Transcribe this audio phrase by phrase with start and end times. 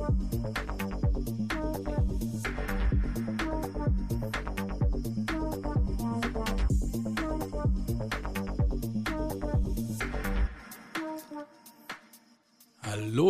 [0.00, 0.12] Hallo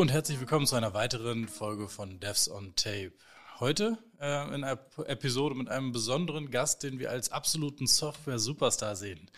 [0.01, 3.13] und herzlich willkommen zu einer weiteren Folge von Devs on Tape.
[3.59, 9.29] Heute äh, in einer Episode mit einem besonderen Gast, den wir als absoluten Software-Superstar sehen.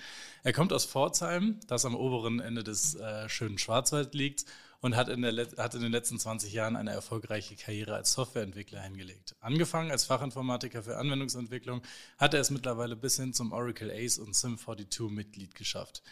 [0.43, 4.45] Er kommt aus Pforzheim, das am oberen Ende des äh, schönen Schwarzwald liegt
[4.83, 9.37] und hat in, hat in, den letzten 20 Jahren eine erfolgreiche Karriere als Softwareentwickler hingelegt.
[9.41, 11.83] Angefangen als Fachinformatiker für Anwendungsentwicklung,
[12.19, 16.03] hat er es mittlerweile bis hin zum Oracle Ace und Sim42-Mitglied geschafft.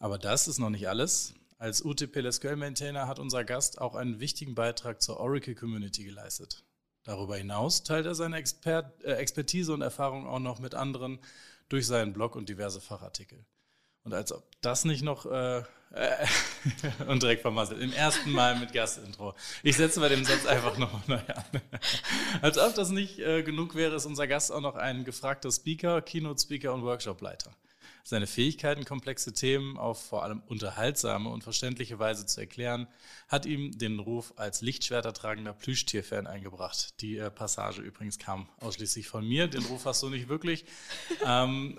[0.00, 1.34] Aber das ist noch nicht alles.
[1.58, 6.64] Als UTP-SQL-Maintainer hat unser Gast auch einen wichtigen Beitrag zur Oracle-Community geleistet.
[7.04, 11.20] Darüber hinaus teilt er seine Expert äh, Expertise und Erfahrung auch noch mit anderen
[11.68, 13.46] durch seinen Blog und diverse Fachartikel.
[14.02, 15.62] Und als ob das nicht noch äh,
[17.08, 19.34] und direkt vermasselt, im ersten Mal mit Gastintro.
[19.62, 21.60] Ich setze bei dem Satz einfach nochmal neu an.
[22.42, 26.02] als ob das nicht äh, genug wäre, ist unser Gast auch noch ein gefragter Speaker,
[26.02, 27.50] Keynote-Speaker und Workshop-Leiter.
[28.08, 32.86] Seine Fähigkeiten, komplexe Themen auf vor allem unterhaltsame und verständliche Weise zu erklären,
[33.26, 37.00] hat ihm den Ruf als Lichtschwertertragender Plüschtier-Fan eingebracht.
[37.00, 39.48] Die äh, Passage übrigens kam ausschließlich von mir.
[39.48, 40.66] Den Ruf hast du nicht wirklich.
[41.26, 41.74] ähm,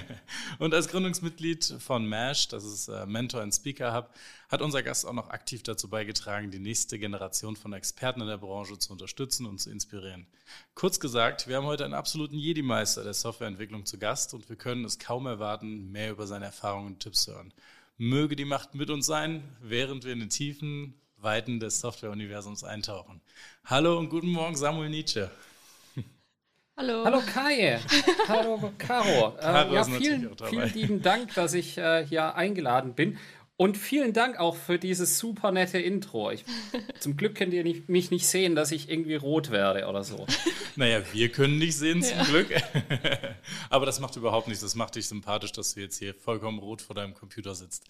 [0.60, 4.10] und als Gründungsmitglied von MASH, das ist äh, Mentor and Speaker Hub,
[4.54, 8.38] hat unser Gast auch noch aktiv dazu beigetragen, die nächste Generation von Experten in der
[8.38, 10.28] Branche zu unterstützen und zu inspirieren.
[10.76, 14.84] Kurz gesagt, wir haben heute einen absoluten Jedi-Meister der Softwareentwicklung zu Gast und wir können
[14.84, 17.52] es kaum erwarten, mehr über seine Erfahrungen und Tipps zu hören.
[17.96, 23.20] Möge die Macht mit uns sein, während wir in den tiefen Weiten des Software-Universums eintauchen.
[23.64, 25.32] Hallo und guten Morgen, Samuel Nietzsche.
[26.76, 27.04] Hallo.
[27.04, 27.80] Hallo Kai.
[28.28, 29.36] Hallo Caro.
[29.40, 33.18] Äh, ja, vielen, vielen lieben Dank, dass ich äh, hier eingeladen bin.
[33.56, 36.32] Und vielen Dank auch für dieses super nette Intro.
[36.32, 36.44] Ich,
[36.98, 40.26] zum Glück könnt ihr nicht, mich nicht sehen, dass ich irgendwie rot werde oder so.
[40.76, 42.24] Naja, wir können nicht sehen zum ja.
[42.24, 42.48] Glück.
[43.70, 44.60] Aber das macht überhaupt nichts.
[44.60, 47.84] Das macht dich sympathisch, dass du jetzt hier vollkommen rot vor deinem Computer sitzt.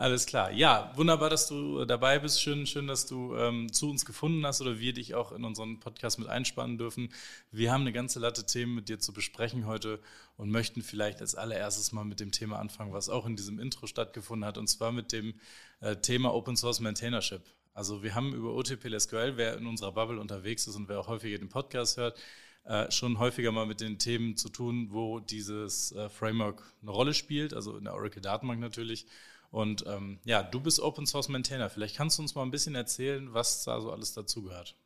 [0.00, 0.50] Alles klar.
[0.50, 2.40] Ja, wunderbar, dass du dabei bist.
[2.40, 5.78] Schön, schön, dass du ähm, zu uns gefunden hast oder wir dich auch in unseren
[5.78, 7.10] Podcast mit einspannen dürfen.
[7.52, 10.00] Wir haben eine ganze Latte Themen mit dir zu besprechen heute
[10.38, 13.86] und möchten vielleicht als allererstes mal mit dem Thema anfangen, was auch in diesem Intro
[13.86, 15.34] stattgefunden hat, und zwar mit dem
[15.80, 17.42] äh, Thema Open Source Maintainership.
[17.74, 21.08] Also wir haben über OTP SQL, wer in unserer Bubble unterwegs ist und wer auch
[21.08, 22.18] häufiger den Podcast hört,
[22.64, 27.12] äh, schon häufiger mal mit den Themen zu tun, wo dieses äh, Framework eine Rolle
[27.12, 29.04] spielt, also in der Oracle Datenbank natürlich.
[29.50, 31.68] Und ähm, ja, du bist Open Source Maintainer.
[31.70, 34.76] Vielleicht kannst du uns mal ein bisschen erzählen, was da so alles dazugehört.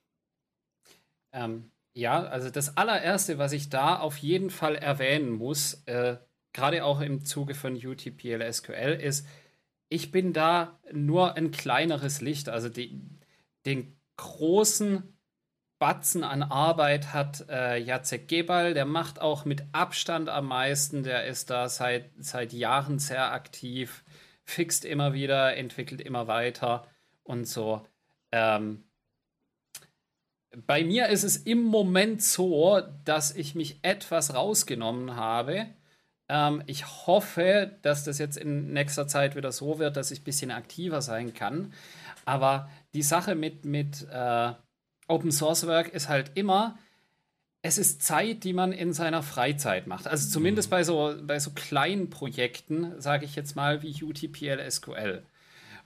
[1.32, 6.16] Ähm, ja, also das allererste, was ich da auf jeden Fall erwähnen muss, äh,
[6.52, 9.26] gerade auch im Zuge von UTPL SQL, ist,
[9.88, 12.48] ich bin da nur ein kleineres Licht.
[12.48, 13.02] Also die,
[13.66, 15.14] den großen
[15.78, 21.26] Batzen an Arbeit hat äh, Jacek Gebal, der macht auch mit Abstand am meisten, der
[21.26, 24.03] ist da seit, seit Jahren sehr aktiv
[24.44, 26.86] fixt immer wieder, entwickelt immer weiter
[27.22, 27.86] und so.
[28.32, 28.84] Ähm,
[30.66, 35.66] bei mir ist es im Moment so, dass ich mich etwas rausgenommen habe.
[36.28, 40.24] Ähm, ich hoffe, dass das jetzt in nächster Zeit wieder so wird, dass ich ein
[40.24, 41.72] bisschen aktiver sein kann.
[42.24, 44.52] Aber die Sache mit, mit äh,
[45.08, 46.78] Open Source Work ist halt immer,
[47.66, 50.06] es ist Zeit, die man in seiner Freizeit macht.
[50.06, 50.70] Also zumindest mhm.
[50.70, 55.22] bei, so, bei so kleinen Projekten, sage ich jetzt mal, wie UTPL SQL.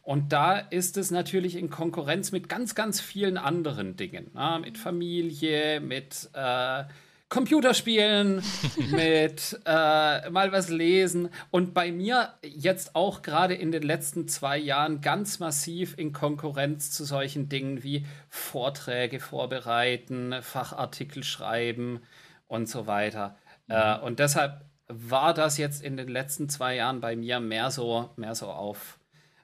[0.03, 4.33] Und da ist es natürlich in Konkurrenz mit ganz, ganz vielen anderen Dingen.
[4.34, 6.83] Na, mit Familie, mit äh,
[7.28, 8.43] Computerspielen,
[8.91, 14.56] mit äh, mal was lesen und bei mir jetzt auch gerade in den letzten zwei
[14.56, 22.00] Jahren ganz massiv in Konkurrenz zu solchen Dingen wie Vorträge vorbereiten, Fachartikel schreiben
[22.47, 23.37] und so weiter.
[23.67, 23.75] Mhm.
[23.75, 28.11] Äh, und deshalb war das jetzt in den letzten zwei Jahren bei mir mehr so,
[28.17, 28.99] mehr so auf,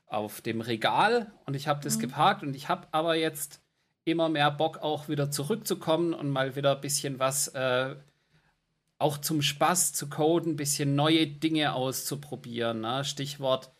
[0.06, 2.00] auf dem Regal und ich habe das mhm.
[2.00, 3.61] geparkt und ich habe aber jetzt
[4.05, 7.97] immer mehr Bock auch wieder zurückzukommen und mal wieder ein bisschen was äh,
[8.99, 12.81] auch zum Spaß zu coden, ein bisschen neue Dinge auszuprobieren.
[12.81, 13.05] Ne?
[13.05, 13.71] Stichwort,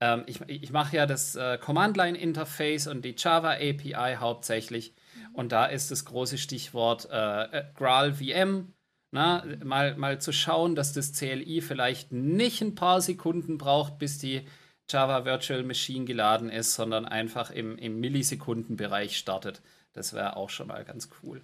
[0.00, 4.94] ähm, ich, ich mache ja das äh, Command-Line-Interface und die Java-API hauptsächlich.
[5.32, 8.72] Und da ist das große Stichwort äh, äh Graal VM.
[9.10, 9.58] Ne?
[9.64, 14.46] Mal, mal zu schauen, dass das CLI vielleicht nicht ein paar Sekunden braucht, bis die
[14.90, 19.62] Java Virtual Machine geladen ist, sondern einfach im, im Millisekundenbereich startet.
[19.92, 21.42] Das wäre auch schon mal ganz cool.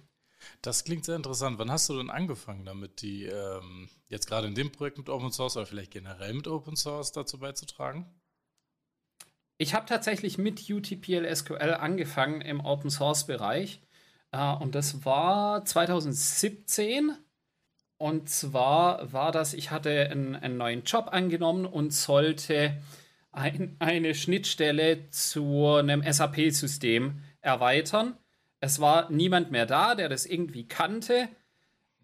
[0.61, 1.59] Das klingt sehr interessant.
[1.59, 5.31] Wann hast du denn angefangen damit, die ähm, jetzt gerade in dem Projekt mit Open
[5.31, 8.05] Source oder vielleicht generell mit Open Source dazu beizutragen?
[9.61, 13.79] ich habe tatsächlich mit UTPL SQL angefangen im Open Source Bereich.
[14.31, 17.15] Äh, und das war 2017.
[17.99, 22.81] Und zwar war das, ich hatte einen, einen neuen Job angenommen und sollte
[23.31, 28.17] ein, eine Schnittstelle zu einem SAP-System erweitern.
[28.59, 31.29] Es war niemand mehr da, der das irgendwie kannte.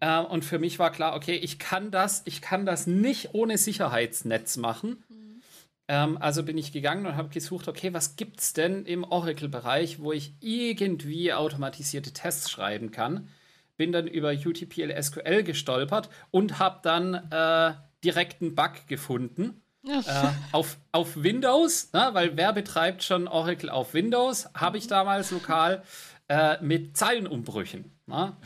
[0.00, 3.58] Äh, und für mich war klar, okay, ich kann das, ich kann das nicht ohne
[3.58, 5.04] Sicherheitsnetz machen.
[5.08, 5.42] Mhm.
[5.88, 10.00] Ähm, also bin ich gegangen und habe gesucht, okay, was gibt es denn im Oracle-Bereich,
[10.00, 13.28] wo ich irgendwie automatisierte Tests schreiben kann?
[13.76, 17.74] Bin dann über UTPL SQL gestolpert und habe dann äh,
[18.04, 19.62] direkt einen Bug gefunden.
[19.88, 20.00] Ja.
[20.00, 24.48] Äh, auf, auf Windows, ne, weil wer betreibt schon Oracle auf Windows?
[24.54, 25.82] Habe ich damals lokal
[26.28, 27.90] äh, mit Zeilenumbrüchen.
[28.06, 28.36] Ne?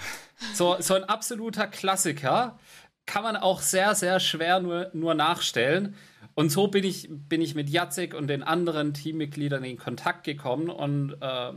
[0.55, 2.59] So, so ein absoluter Klassiker.
[3.07, 5.97] Kann man auch sehr, sehr schwer nur, nur nachstellen.
[6.35, 10.71] Und so bin ich, bin ich mit Jacek und den anderen Teammitgliedern in Kontakt gekommen.
[10.71, 11.53] Und äh,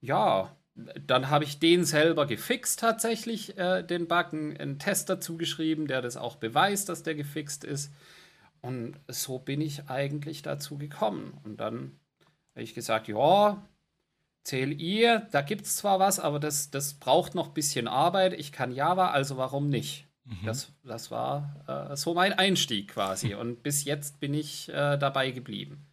[0.00, 5.86] ja, dann habe ich den selber gefixt tatsächlich, äh, den Bug, einen Test dazu geschrieben,
[5.86, 7.92] der das auch beweist, dass der gefixt ist.
[8.64, 11.38] Und so bin ich eigentlich dazu gekommen.
[11.44, 11.98] Und dann
[12.54, 13.62] habe ich gesagt, ja,
[14.44, 18.32] CLI, da gibt es zwar was, aber das, das braucht noch ein bisschen Arbeit.
[18.32, 20.06] Ich kann Java, also warum nicht?
[20.24, 20.46] Mhm.
[20.46, 23.34] Das, das war äh, so mein Einstieg quasi.
[23.34, 25.86] Und bis jetzt bin ich äh, dabei geblieben.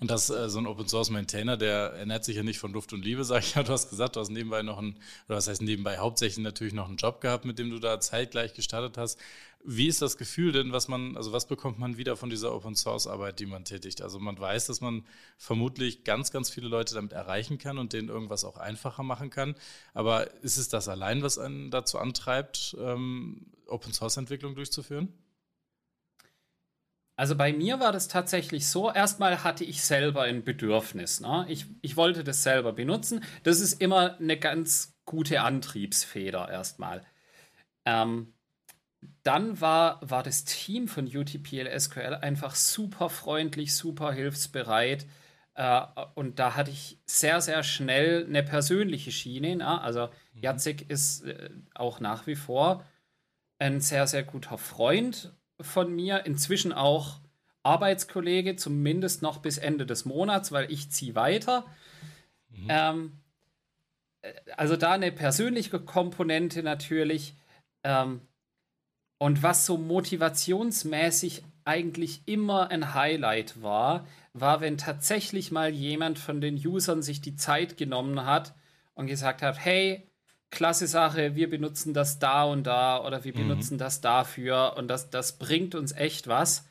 [0.00, 2.92] Und das, äh, so ein Open Source Maintainer, der ernährt sich ja nicht von Luft
[2.92, 3.62] und Liebe, sag ich ja.
[3.62, 4.96] Du hast gesagt, du hast nebenbei noch einen,
[5.28, 8.54] oder was heißt nebenbei, hauptsächlich natürlich noch einen Job gehabt, mit dem du da zeitgleich
[8.54, 9.18] gestartet hast.
[9.64, 12.76] Wie ist das Gefühl denn, was man, also was bekommt man wieder von dieser Open
[12.76, 14.02] Source Arbeit, die man tätigt?
[14.02, 15.04] Also man weiß, dass man
[15.36, 19.56] vermutlich ganz, ganz viele Leute damit erreichen kann und denen irgendwas auch einfacher machen kann.
[19.94, 25.12] Aber ist es das allein, was einen dazu antreibt, ähm, Open Source Entwicklung durchzuführen?
[27.18, 31.20] Also bei mir war das tatsächlich so, erstmal hatte ich selber ein Bedürfnis.
[31.20, 31.46] Ne?
[31.48, 33.24] Ich, ich wollte das selber benutzen.
[33.42, 37.02] Das ist immer eine ganz gute Antriebsfeder erstmal.
[37.84, 38.34] Ähm,
[39.24, 45.04] dann war, war das Team von UTPL SQL einfach super freundlich, super hilfsbereit.
[45.54, 45.80] Äh,
[46.14, 49.56] und da hatte ich sehr, sehr schnell eine persönliche Schiene.
[49.56, 49.80] Ne?
[49.80, 50.40] Also mhm.
[50.40, 52.84] Jacek ist äh, auch nach wie vor
[53.58, 57.20] ein sehr, sehr guter Freund von mir, inzwischen auch
[57.62, 61.66] Arbeitskollege, zumindest noch bis Ende des Monats, weil ich ziehe weiter.
[62.50, 62.66] Mhm.
[62.68, 63.12] Ähm,
[64.22, 67.34] äh, also da eine persönliche Komponente natürlich.
[67.84, 68.22] Ähm,
[69.18, 76.40] und was so motivationsmäßig eigentlich immer ein Highlight war, war, wenn tatsächlich mal jemand von
[76.40, 78.54] den Usern sich die Zeit genommen hat
[78.94, 80.07] und gesagt hat, hey,
[80.50, 83.48] klasse Sache, wir benutzen das da und da oder wir mhm.
[83.48, 86.66] benutzen das dafür und das, das bringt uns echt was.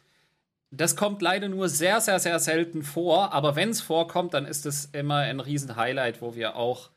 [0.70, 4.66] Das kommt leider nur sehr, sehr, sehr selten vor, aber wenn es vorkommt, dann ist
[4.66, 6.90] es immer ein Riesen-Highlight, wo wir auch,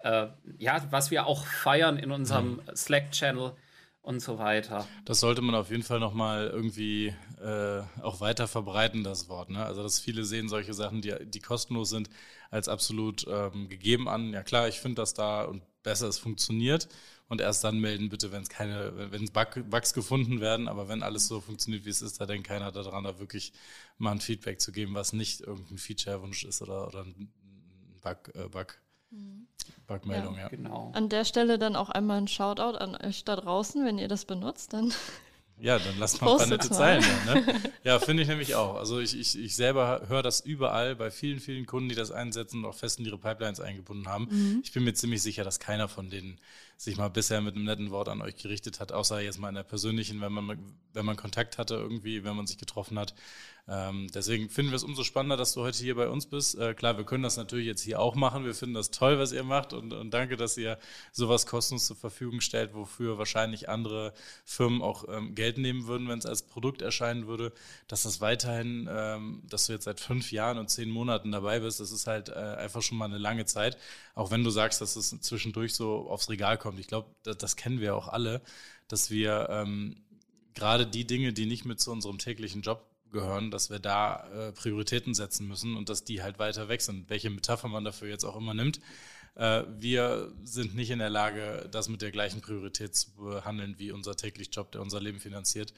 [0.00, 0.26] äh,
[0.58, 2.76] ja, was wir auch feiern in unserem mhm.
[2.76, 3.52] Slack-Channel
[4.02, 4.86] und so weiter.
[5.04, 9.50] Das sollte man auf jeden Fall nochmal irgendwie äh, auch weiter verbreiten, das Wort.
[9.50, 9.64] Ne?
[9.64, 12.10] Also, dass viele sehen solche Sachen, die, die kostenlos sind,
[12.50, 14.32] als absolut ähm, gegeben an.
[14.32, 16.88] Ja klar, ich finde das da und besser es funktioniert
[17.28, 21.02] und erst dann melden bitte, wenn es keine, wenn Bug, Bugs gefunden werden, aber wenn
[21.02, 23.52] alles so funktioniert, wie es ist, da denkt keiner daran, da wirklich
[23.98, 27.32] mal ein Feedback zu geben, was nicht irgendein Feature-Wunsch ist oder, oder ein
[28.02, 28.81] Bug, äh, Bug.
[29.86, 30.48] Bugmeldung, ja, ja.
[30.48, 30.90] Genau.
[30.94, 34.24] An der Stelle dann auch einmal ein Shoutout an euch da draußen, wenn ihr das
[34.24, 34.92] benutzt, dann
[35.58, 37.04] ja, dann lass mal ein paar nette Zeilen.
[37.26, 37.60] Ne?
[37.84, 38.76] Ja, finde ich nämlich auch.
[38.76, 42.58] Also ich, ich, ich selber höre das überall bei vielen, vielen Kunden, die das einsetzen
[42.58, 44.28] und auch fest in ihre Pipelines eingebunden haben.
[44.30, 44.60] Mhm.
[44.62, 46.38] Ich bin mir ziemlich sicher, dass keiner von denen
[46.82, 49.54] sich mal bisher mit einem netten Wort an euch gerichtet hat, außer jetzt mal in
[49.54, 50.58] der persönlichen, wenn man,
[50.92, 53.14] wenn man Kontakt hatte irgendwie, wenn man sich getroffen hat.
[53.68, 56.58] Ähm, deswegen finden wir es umso spannender, dass du heute hier bei uns bist.
[56.58, 58.44] Äh, klar, wir können das natürlich jetzt hier auch machen.
[58.44, 60.76] Wir finden das toll, was ihr macht und, und danke, dass ihr
[61.12, 64.12] sowas kostenlos zur Verfügung stellt, wofür wahrscheinlich andere
[64.44, 67.52] Firmen auch ähm, Geld nehmen würden, wenn es als Produkt erscheinen würde.
[67.86, 71.78] Dass das weiterhin, ähm, dass du jetzt seit fünf Jahren und zehn Monaten dabei bist,
[71.78, 73.78] das ist halt äh, einfach schon mal eine lange Zeit.
[74.14, 76.78] Auch wenn du sagst, dass es zwischendurch so aufs Regal kommt.
[76.78, 78.42] Ich glaube, das, das, kennen wir auch alle,
[78.88, 80.02] dass wir ähm,
[80.54, 84.52] gerade die Dinge, die nicht mit zu unserem täglichen Job gehören, dass wir da äh,
[84.52, 87.08] Prioritäten setzen müssen und dass die halt weiter weg sind.
[87.08, 88.80] Welche Metapher man dafür jetzt auch immer nimmt.
[89.34, 93.92] Äh, wir sind nicht in der Lage, das mit der gleichen Priorität zu behandeln wie
[93.92, 95.72] unser täglich Job, der unser Leben finanziert.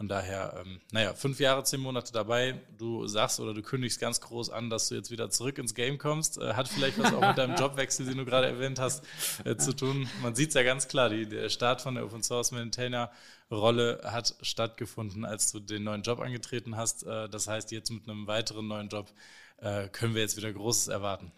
[0.00, 2.58] Von daher, ähm, naja, fünf Jahre, zehn Monate dabei.
[2.78, 5.98] Du sagst oder du kündigst ganz groß an, dass du jetzt wieder zurück ins Game
[5.98, 6.38] kommst.
[6.38, 9.04] Äh, hat vielleicht was auch mit deinem Jobwechsel, den du gerade erwähnt hast,
[9.44, 10.08] äh, zu tun.
[10.22, 13.10] Man sieht es ja ganz klar, die, der Start von der Open Source Maintainer
[13.50, 17.02] Rolle hat stattgefunden, als du den neuen Job angetreten hast.
[17.02, 19.12] Äh, das heißt, jetzt mit einem weiteren neuen Job
[19.58, 21.30] äh, können wir jetzt wieder Großes erwarten.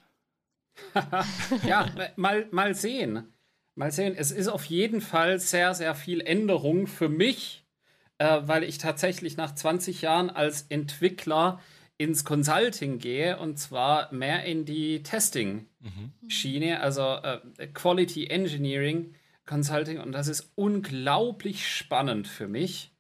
[1.66, 3.32] ja, mal, mal sehen.
[3.74, 4.14] Mal sehen.
[4.16, 7.64] Es ist auf jeden Fall sehr, sehr viel Änderung für mich,
[8.18, 11.60] äh, weil ich tatsächlich nach 20 Jahren als Entwickler
[11.98, 19.14] ins Consulting gehe und zwar mehr in die Testing-Schiene, also äh, Quality Engineering
[19.46, 19.98] Consulting.
[20.00, 22.92] Und das ist unglaublich spannend für mich,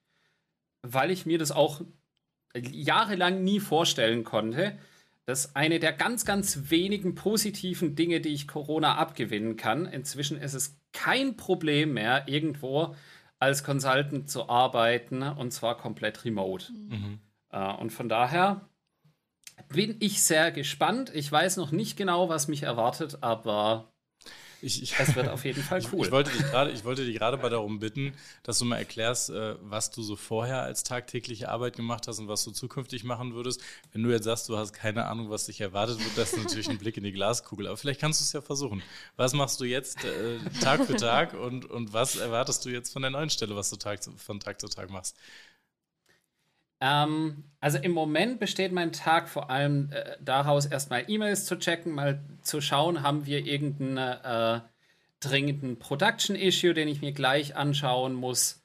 [0.82, 1.82] weil ich mir das auch
[2.54, 4.78] jahrelang nie vorstellen konnte.
[5.24, 9.86] Das ist eine der ganz, ganz wenigen positiven Dinge, die ich Corona abgewinnen kann.
[9.86, 12.96] Inzwischen ist es kein Problem mehr, irgendwo
[13.38, 16.72] als Consultant zu arbeiten und zwar komplett remote.
[16.72, 17.18] Mhm.
[17.54, 18.68] Uh, und von daher
[19.68, 21.12] bin ich sehr gespannt.
[21.14, 23.91] Ich weiß noch nicht genau, was mich erwartet, aber
[24.62, 26.00] ich, ich, es wird auf jeden Fall cool.
[26.00, 28.14] Ich, ich wollte dich gerade, ich wollte dich gerade mal darum bitten,
[28.44, 32.28] dass du mal erklärst, äh, was du so vorher als tagtägliche Arbeit gemacht hast und
[32.28, 33.60] was du zukünftig machen würdest.
[33.92, 36.78] Wenn du jetzt sagst, du hast keine Ahnung, was dich erwartet, wird das natürlich ein
[36.78, 37.66] Blick in die Glaskugel.
[37.66, 38.82] Aber vielleicht kannst du es ja versuchen.
[39.16, 43.02] Was machst du jetzt äh, Tag für Tag und, und was erwartest du jetzt von
[43.02, 45.16] der neuen Stelle, was du Tag, von Tag zu Tag machst?
[46.82, 51.92] Ähm, also im Moment besteht mein Tag vor allem äh, daraus, erstmal E-Mails zu checken,
[51.92, 54.60] mal zu schauen, haben wir irgendeinen äh,
[55.20, 58.60] dringenden Production-Issue, den ich mir gleich anschauen muss.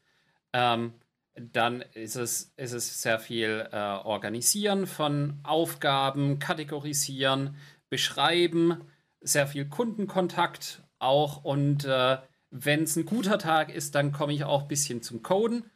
[0.51, 0.93] Ähm,
[1.35, 7.55] dann ist es, ist es sehr viel äh, Organisieren von Aufgaben, Kategorisieren,
[7.89, 8.81] Beschreiben,
[9.21, 11.43] sehr viel Kundenkontakt auch.
[11.43, 12.17] Und äh,
[12.49, 15.69] wenn es ein guter Tag ist, dann komme ich auch ein bisschen zum Coden.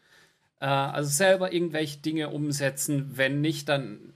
[0.62, 3.18] Äh, also selber irgendwelche Dinge umsetzen.
[3.18, 4.14] Wenn nicht, dann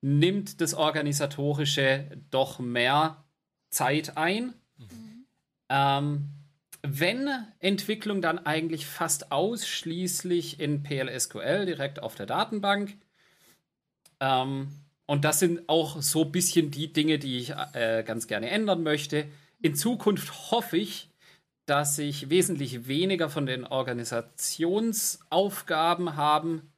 [0.00, 3.24] nimmt das Organisatorische doch mehr
[3.70, 4.54] Zeit ein.
[4.78, 5.26] Mhm.
[5.68, 6.28] Ähm,
[6.82, 7.28] wenn
[7.58, 12.96] Entwicklung dann eigentlich fast ausschließlich in PLSQL direkt auf der Datenbank.
[14.20, 14.68] Ähm,
[15.06, 18.82] und das sind auch so ein bisschen die Dinge, die ich äh, ganz gerne ändern
[18.82, 19.26] möchte.
[19.60, 21.10] In Zukunft hoffe ich,
[21.66, 26.72] dass ich wesentlich weniger von den Organisationsaufgaben haben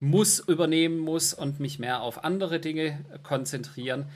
[0.00, 4.06] muss, übernehmen muss und mich mehr auf andere Dinge konzentrieren.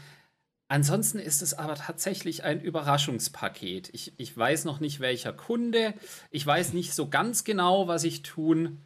[0.69, 3.91] Ansonsten ist es aber tatsächlich ein Überraschungspaket.
[3.93, 5.95] Ich, ich weiß noch nicht, welcher Kunde.
[6.31, 8.81] Ich weiß nicht so ganz genau, was ich tun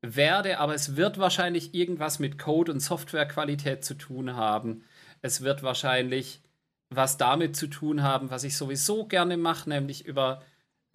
[0.00, 4.84] werde, aber es wird wahrscheinlich irgendwas mit Code und Softwarequalität zu tun haben.
[5.20, 6.40] Es wird wahrscheinlich
[6.88, 10.42] was damit zu tun haben, was ich sowieso gerne mache, nämlich über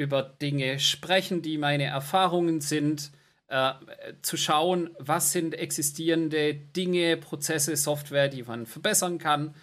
[0.01, 3.11] über Dinge sprechen, die meine Erfahrungen sind,
[3.47, 3.73] äh,
[4.21, 9.53] zu schauen, was sind existierende Dinge, Prozesse, Software, die man verbessern kann.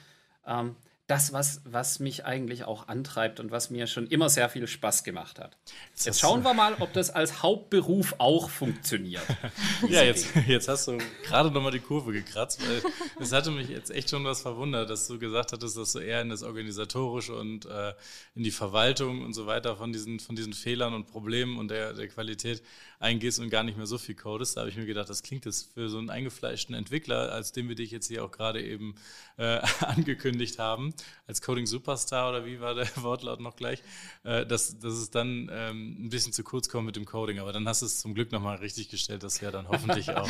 [0.47, 0.77] Ähm,
[1.09, 5.05] das, was, was mich eigentlich auch antreibt und was mir schon immer sehr viel Spaß
[5.05, 5.57] gemacht hat.
[6.05, 9.23] Jetzt schauen wir mal, ob das als Hauptberuf auch funktioniert.
[9.89, 12.83] ja, jetzt, jetzt hast du gerade nochmal die Kurve gekratzt, weil
[13.19, 16.21] es hatte mich jetzt echt schon was verwundert, dass du gesagt hattest, dass du eher
[16.21, 17.95] in das Organisatorische und äh,
[18.35, 21.95] in die Verwaltung und so weiter von diesen, von diesen Fehlern und Problemen und der,
[21.95, 22.63] der Qualität
[23.01, 24.57] eingehst und gar nicht mehr so viel codest.
[24.57, 27.69] Da habe ich mir gedacht, das klingt jetzt für so einen eingefleischten Entwickler, als den
[27.69, 28.95] wir dich jetzt hier auch gerade eben
[29.39, 30.93] äh, angekündigt haben,
[31.27, 33.83] als Coding Superstar oder wie war der Wortlaut noch gleich,
[34.25, 37.39] äh, dass, dass es dann ähm, ein bisschen zu kurz kommt mit dem Coding.
[37.39, 40.11] Aber dann hast du es zum Glück nochmal richtig gestellt, dass du ja dann hoffentlich
[40.17, 40.29] auch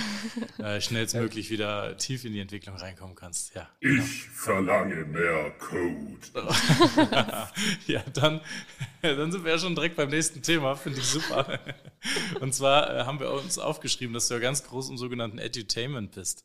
[0.59, 3.55] äh, schnellstmöglich wieder tief in die Entwicklung reinkommen kannst.
[3.55, 4.03] Ja, genau.
[4.03, 6.19] Ich verlange mehr Code.
[7.87, 8.41] ja, dann,
[9.03, 11.61] dann sind wir ja schon direkt beim nächsten Thema, finde ich super.
[12.41, 16.13] Und zwar äh, haben wir uns aufgeschrieben, dass du ja ganz groß im sogenannten Edutainment
[16.13, 16.45] bist.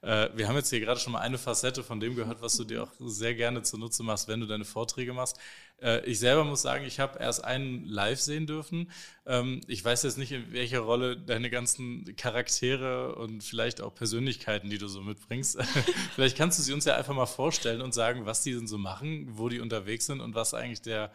[0.00, 2.64] Äh, wir haben jetzt hier gerade schon mal eine Facette von dem gehört, was du
[2.64, 5.38] dir auch sehr gerne zunutze machst, wenn du deine Vorträge machst.
[5.82, 8.90] Äh, ich selber muss sagen, ich habe erst einen live sehen dürfen.
[9.26, 14.70] Ähm, ich weiß jetzt nicht, in welcher Rolle deine ganzen Charaktere und vielleicht auch Persönlichkeiten,
[14.70, 15.58] die du so mitbringst.
[16.14, 18.78] vielleicht kannst du sie uns ja einfach mal vorstellen und sagen, was die denn so
[18.78, 21.10] machen, wo die unterwegs sind und was eigentlich der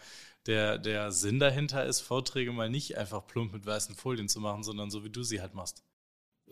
[0.46, 4.64] der, der Sinn dahinter ist, Vorträge mal nicht einfach plump mit weißen Folien zu machen,
[4.64, 5.84] sondern so wie du sie halt machst.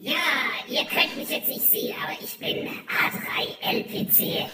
[0.03, 0.15] Ja,
[0.67, 4.19] ihr könnt mich jetzt nicht sehen, aber ich bin A3LPC.
[4.19, 4.47] Ähm,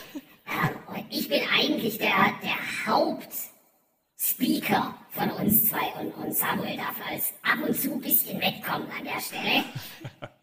[0.87, 7.33] und ich bin eigentlich der, der Hauptspeaker von uns zwei und, und Samuel darf als
[7.43, 9.63] ab und zu ein bisschen wegkommen an der Stelle.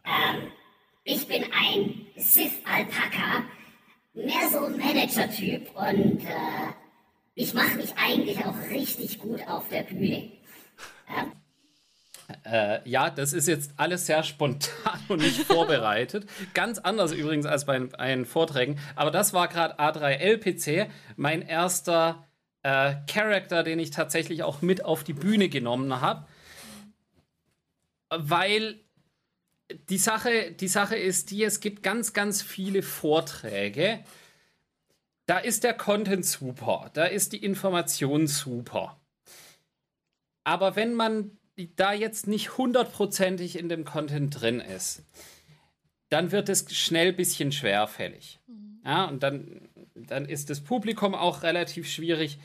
[0.07, 0.51] ähm,
[1.05, 3.45] ich bin ein Sith-Alpaka,
[4.15, 6.73] mehr so ein Manager-Typ und äh,
[7.35, 10.33] ich mache mich eigentlich auch richtig gut auf der Bühne.
[11.15, 11.31] Ja.
[12.45, 16.29] Äh, ja, das ist jetzt alles sehr spontan und nicht vorbereitet.
[16.55, 18.79] Ganz anders übrigens als bei einen Vorträgen.
[18.97, 22.27] Aber das war gerade A3LPC, mein erster
[22.63, 26.27] äh, Charakter, den ich tatsächlich auch mit auf die Bühne genommen habe.
[28.11, 28.81] Weil
[29.89, 34.05] die Sache, die Sache ist die, es gibt ganz, ganz viele Vorträge,
[35.27, 39.01] da ist der Content super, da ist die Information super.
[40.45, 41.39] Aber wenn man
[41.77, 45.05] da jetzt nicht hundertprozentig in dem Content drin ist,
[46.09, 48.41] dann wird es schnell ein bisschen schwerfällig.
[48.85, 52.39] Ja, und dann, dann ist das Publikum auch relativ schwierig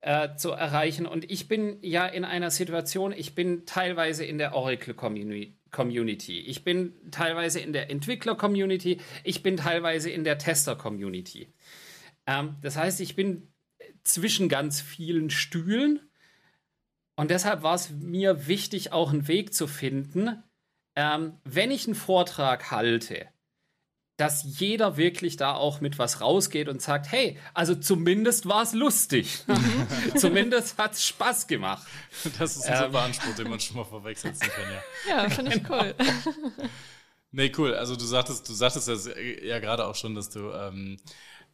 [0.00, 1.06] äh, zu erreichen.
[1.06, 6.64] Und ich bin ja in einer Situation, ich bin teilweise in der Oracle Community, ich
[6.64, 11.48] bin teilweise in der Entwickler Community, ich bin teilweise in der Tester Community.
[12.26, 13.52] Ähm, das heißt, ich bin
[14.04, 16.05] zwischen ganz vielen Stühlen.
[17.16, 20.42] Und deshalb war es mir wichtig, auch einen Weg zu finden,
[20.94, 23.26] ähm, wenn ich einen Vortrag halte,
[24.18, 28.72] dass jeder wirklich da auch mit was rausgeht und sagt, hey, also zumindest war es
[28.72, 29.44] lustig.
[30.16, 31.86] zumindest hat es Spaß gemacht.
[32.38, 35.22] Das ist ein ähm, super Anspruch, den man schon mal vorwegsetzen kann, ja.
[35.24, 35.82] Ja, finde ich genau.
[35.82, 35.94] cool.
[37.32, 37.74] nee, cool.
[37.74, 40.96] Also du sagtest, du sagtest ja, ja gerade auch schon, dass du, ähm,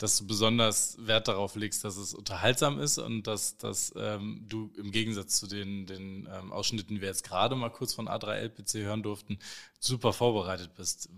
[0.02, 4.72] dass du besonders Wert darauf legst, dass es unterhaltsam ist und dass, dass ähm, du
[4.76, 8.82] im Gegensatz zu den, den ähm, Ausschnitten, die wir jetzt gerade mal kurz von A3LPC
[8.82, 9.38] hören durften,
[9.78, 11.08] super vorbereitet bist.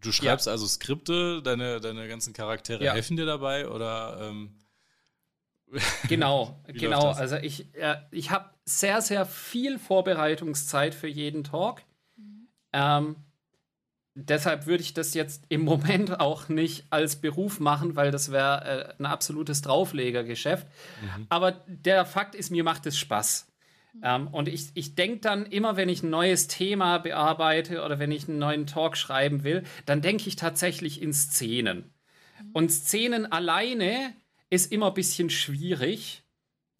[0.00, 0.52] Du schreibst ja.
[0.52, 2.92] also Skripte, deine, deine ganzen Charaktere ja.
[2.92, 4.18] helfen dir dabei oder?
[4.20, 4.58] Ähm,
[6.08, 7.12] genau, genau.
[7.12, 11.82] Also ich, äh, ich habe sehr, sehr viel Vorbereitungszeit für jeden Talk.
[12.16, 12.48] Mhm.
[12.72, 13.16] Ähm,
[14.28, 18.94] deshalb würde ich das jetzt im Moment auch nicht als Beruf machen, weil das wäre
[18.98, 20.66] äh, ein absolutes Drauflegergeschäft.
[21.02, 21.26] Mhm.
[21.28, 23.46] Aber der Fakt ist, mir macht es Spaß.
[24.02, 28.12] Ähm, und ich, ich denke dann immer, wenn ich ein neues Thema bearbeite oder wenn
[28.12, 31.92] ich einen neuen Talk schreiben will, dann denke ich tatsächlich in Szenen.
[32.52, 34.14] Und Szenen alleine
[34.48, 36.22] ist immer ein bisschen schwierig.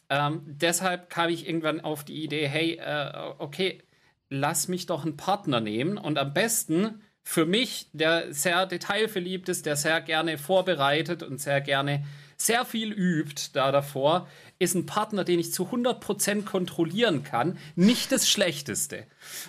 [0.09, 3.83] Ähm, deshalb kam ich irgendwann auf die Idee, hey, äh, okay,
[4.29, 9.67] lass mich doch einen Partner nehmen und am besten für mich, der sehr detailverliebt ist,
[9.67, 12.05] der sehr gerne vorbereitet und sehr gerne
[12.37, 14.27] sehr viel übt da davor,
[14.59, 19.07] ist ein Partner, den ich zu 100% kontrollieren kann, nicht das Schlechteste.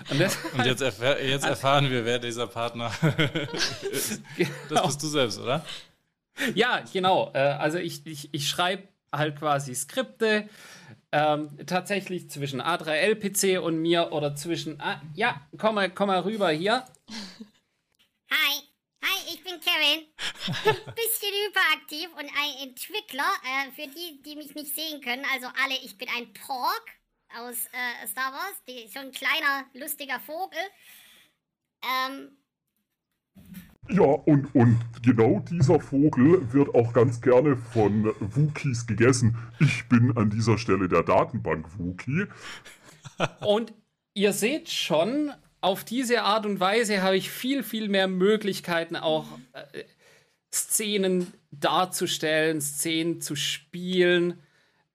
[0.10, 0.22] Und,
[0.58, 2.92] und jetzt, erfahr jetzt, erfahren wir, wer dieser Partner
[3.92, 4.22] ist.
[4.36, 4.50] Genau.
[4.70, 5.66] Das bist du selbst, oder?
[6.54, 7.32] Ja, genau.
[7.34, 10.50] Äh, also ich, ich, ich schreibe halt quasi Skripte,
[11.14, 14.80] ähm, tatsächlich zwischen A3LPC und mir oder zwischen.
[14.80, 16.86] Ah, ja, komm mal, komm mal rüber hier.
[18.32, 18.62] Hi.
[19.04, 20.08] Hi, ich bin Kevin.
[20.96, 23.30] Bisschen hyperaktiv und ein Entwickler.
[23.44, 26.86] Äh, für die, die mich nicht sehen können, also alle, ich bin ein Pork
[27.38, 28.64] aus äh, Star Wars.
[28.70, 30.60] Die, schon ein kleiner, lustiger Vogel.
[31.84, 32.38] Ähm.
[33.90, 39.36] Ja, und, und genau dieser Vogel wird auch ganz gerne von Wookies gegessen.
[39.60, 42.28] Ich bin an dieser Stelle der Datenbank-Wookie.
[43.42, 43.74] Und
[44.14, 49.26] ihr seht schon, auf diese Art und Weise habe ich viel, viel mehr Möglichkeiten, auch
[49.54, 49.84] äh,
[50.54, 54.40] Szenen darzustellen, Szenen zu spielen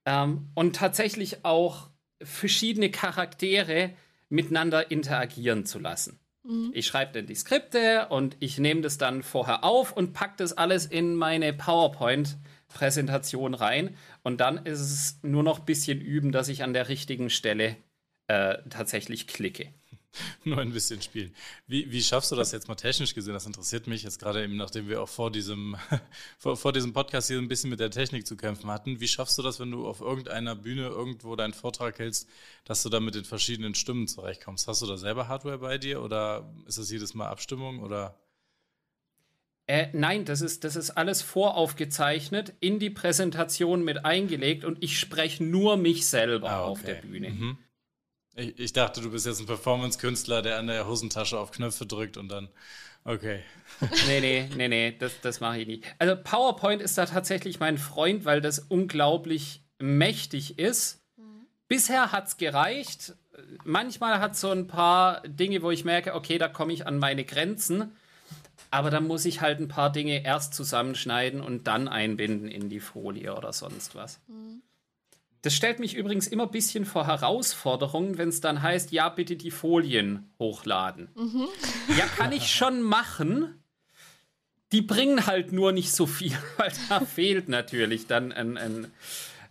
[0.05, 1.89] ähm, und tatsächlich auch
[2.21, 3.91] verschiedene Charaktere
[4.29, 6.19] miteinander interagieren zu lassen.
[6.43, 6.71] Mhm.
[6.73, 10.53] Ich schreibe dann die Skripte und ich nehme das dann vorher auf und packe das
[10.53, 13.95] alles in meine PowerPoint-Präsentation rein.
[14.23, 17.77] Und dann ist es nur noch ein bisschen üben, dass ich an der richtigen Stelle
[18.27, 19.73] äh, tatsächlich klicke.
[20.43, 21.33] Nur ein bisschen spielen.
[21.67, 23.33] Wie, wie schaffst du das jetzt mal technisch gesehen?
[23.33, 25.75] Das interessiert mich jetzt gerade eben, nachdem wir auch vor diesem,
[26.37, 28.99] vor, vor diesem Podcast hier ein bisschen mit der Technik zu kämpfen hatten.
[28.99, 32.27] Wie schaffst du das, wenn du auf irgendeiner Bühne irgendwo deinen Vortrag hältst,
[32.65, 34.67] dass du da mit den verschiedenen Stimmen zurechtkommst?
[34.67, 38.19] Hast du da selber Hardware bei dir oder ist das jedes Mal Abstimmung oder?
[39.69, 44.97] Äh, nein, das ist, das ist alles voraufgezeichnet, in die Präsentation mit eingelegt und ich
[44.97, 46.71] spreche nur mich selber ah, okay.
[46.71, 47.29] auf der Bühne.
[47.31, 47.57] Mhm.
[48.37, 52.17] Ich, ich dachte, du bist jetzt ein Performance-Künstler, der an der Hosentasche auf Knöpfe drückt
[52.17, 52.49] und dann.
[53.03, 53.39] Okay.
[54.07, 55.83] nee, nee, nee, nee, das, das mache ich nicht.
[55.97, 61.01] Also PowerPoint ist da tatsächlich mein Freund, weil das unglaublich mächtig ist.
[61.17, 61.47] Mhm.
[61.67, 63.15] Bisher hat es gereicht.
[63.63, 66.99] Manchmal hat es so ein paar Dinge, wo ich merke, okay, da komme ich an
[66.99, 67.91] meine Grenzen.
[68.69, 72.81] Aber dann muss ich halt ein paar Dinge erst zusammenschneiden und dann einbinden in die
[72.81, 74.19] Folie oder sonst was.
[74.27, 74.46] Mhm.
[75.41, 79.35] Das stellt mich übrigens immer ein bisschen vor Herausforderungen, wenn es dann heißt, ja, bitte
[79.35, 81.09] die Folien hochladen.
[81.15, 81.47] Mhm.
[81.97, 83.63] Ja, kann ich schon machen.
[84.71, 88.91] Die bringen halt nur nicht so viel, weil da fehlt natürlich dann ein, ein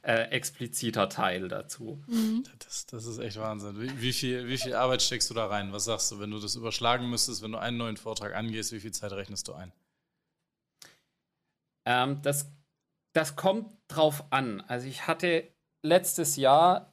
[0.03, 2.03] äh, expliziter Teil dazu.
[2.07, 2.45] Mhm.
[2.59, 3.81] Das, das, ist echt Wahnsinn.
[3.81, 5.73] Wie, wie, viel, wie viel Arbeit steckst du da rein?
[5.73, 8.81] Was sagst du, wenn du das überschlagen müsstest, wenn du einen neuen Vortrag angehst, wie
[8.81, 9.73] viel Zeit rechnest du ein?
[11.87, 12.51] Ähm, das,
[13.13, 14.61] das kommt drauf an.
[14.69, 15.49] Also ich hatte
[15.87, 16.93] letztes Jahr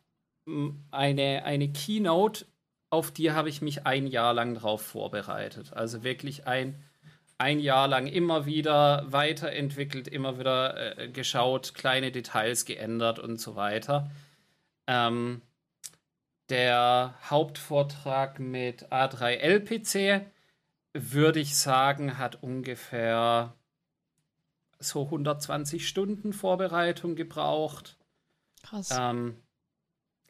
[0.91, 2.45] eine, eine Keynote,
[2.89, 5.73] auf die habe ich mich ein Jahr lang drauf vorbereitet.
[5.73, 6.75] Also wirklich ein,
[7.38, 13.56] ein Jahr lang immer wieder weiterentwickelt, immer wieder äh, geschaut, kleine Details geändert und so
[13.56, 14.12] weiter.
[14.86, 15.41] Ähm,
[16.49, 20.21] der Hauptvortrag mit A3LPC,
[20.93, 23.53] würde ich sagen, hat ungefähr
[24.79, 27.97] so 120 Stunden Vorbereitung gebraucht.
[28.63, 28.89] Krass.
[28.91, 29.36] Ähm,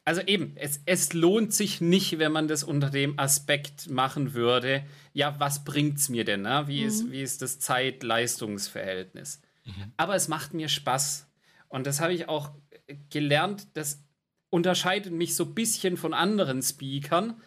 [0.04, 4.84] also eben, es, es lohnt sich nicht, wenn man das unter dem Aspekt machen würde.
[5.14, 6.42] Ja, was bringt's mir denn?
[6.42, 6.64] Ne?
[6.66, 9.40] Wie, ist, wie ist das Zeit-Leistungs-Verhältnis?
[9.96, 11.26] Aber es macht mir Spaß.
[11.68, 12.50] Und das habe ich auch
[13.08, 13.68] gelernt.
[13.74, 14.04] Das
[14.50, 17.40] unterscheidet mich so ein bisschen von anderen Speakern.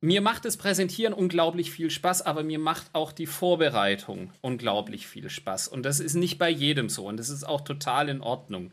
[0.00, 5.28] Mir macht das Präsentieren unglaublich viel Spaß, aber mir macht auch die Vorbereitung unglaublich viel
[5.28, 5.66] Spaß.
[5.66, 7.08] Und das ist nicht bei jedem so.
[7.08, 8.72] Und das ist auch total in Ordnung.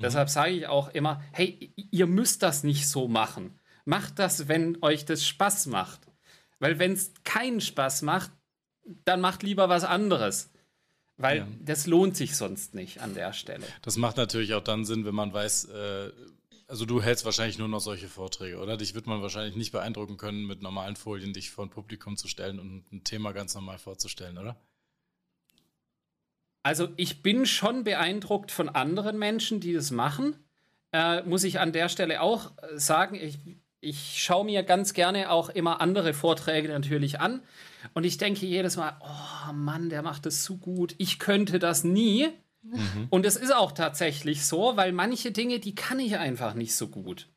[0.00, 3.58] Deshalb sage ich auch immer, hey, ihr müsst das nicht so machen.
[3.84, 6.00] Macht das, wenn euch das Spaß macht.
[6.58, 8.30] Weil wenn es keinen Spaß macht,
[9.04, 10.50] dann macht lieber was anderes.
[11.18, 11.48] Weil Ja.
[11.60, 13.64] das lohnt sich sonst nicht an der Stelle.
[13.82, 16.10] Das macht natürlich auch dann Sinn, wenn man weiß, äh,
[16.68, 18.76] also du hältst wahrscheinlich nur noch solche Vorträge, oder?
[18.78, 22.28] Dich wird man wahrscheinlich nicht beeindrucken können, mit normalen Folien dich vor ein Publikum zu
[22.28, 24.56] stellen und ein Thema ganz normal vorzustellen, oder?
[26.62, 30.36] Also ich bin schon beeindruckt von anderen Menschen, die das machen.
[30.92, 33.38] Äh, muss ich an der Stelle auch äh, sagen, ich,
[33.80, 37.42] ich schaue mir ganz gerne auch immer andere Vorträge natürlich an.
[37.94, 40.94] Und ich denke jedes Mal, oh Mann, der macht das so gut.
[40.98, 42.28] Ich könnte das nie.
[43.10, 46.88] Und es ist auch tatsächlich so, weil manche Dinge, die kann ich einfach nicht so
[46.88, 47.28] gut.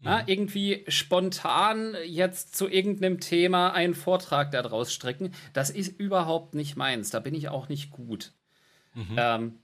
[0.00, 6.76] Ja, irgendwie spontan jetzt zu irgendeinem Thema einen Vortrag daraus stricken, das ist überhaupt nicht
[6.76, 7.10] meins.
[7.10, 8.32] Da bin ich auch nicht gut.
[9.16, 9.58] Ähm,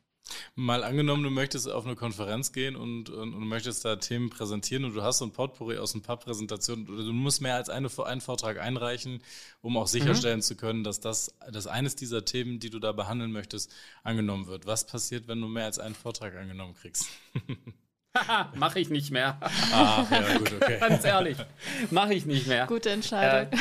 [0.55, 4.85] Mal angenommen, du möchtest auf eine Konferenz gehen und, und, und möchtest da Themen präsentieren
[4.85, 7.68] und du hast so ein Potpourri aus ein paar Präsentationen oder du musst mehr als
[7.68, 9.23] eine, einen Vortrag einreichen,
[9.61, 13.33] um auch sicherstellen zu können, dass das dass eines dieser Themen, die du da behandeln
[13.33, 14.66] möchtest, angenommen wird.
[14.66, 17.07] Was passiert, wenn du mehr als einen Vortrag angenommen kriegst?
[18.16, 19.38] Haha, mache ich nicht mehr.
[19.42, 20.79] Ach, ja, gut, okay.
[20.81, 21.37] Ganz ehrlich,
[21.90, 22.66] mache ich nicht mehr.
[22.66, 23.51] Gute Entscheidung.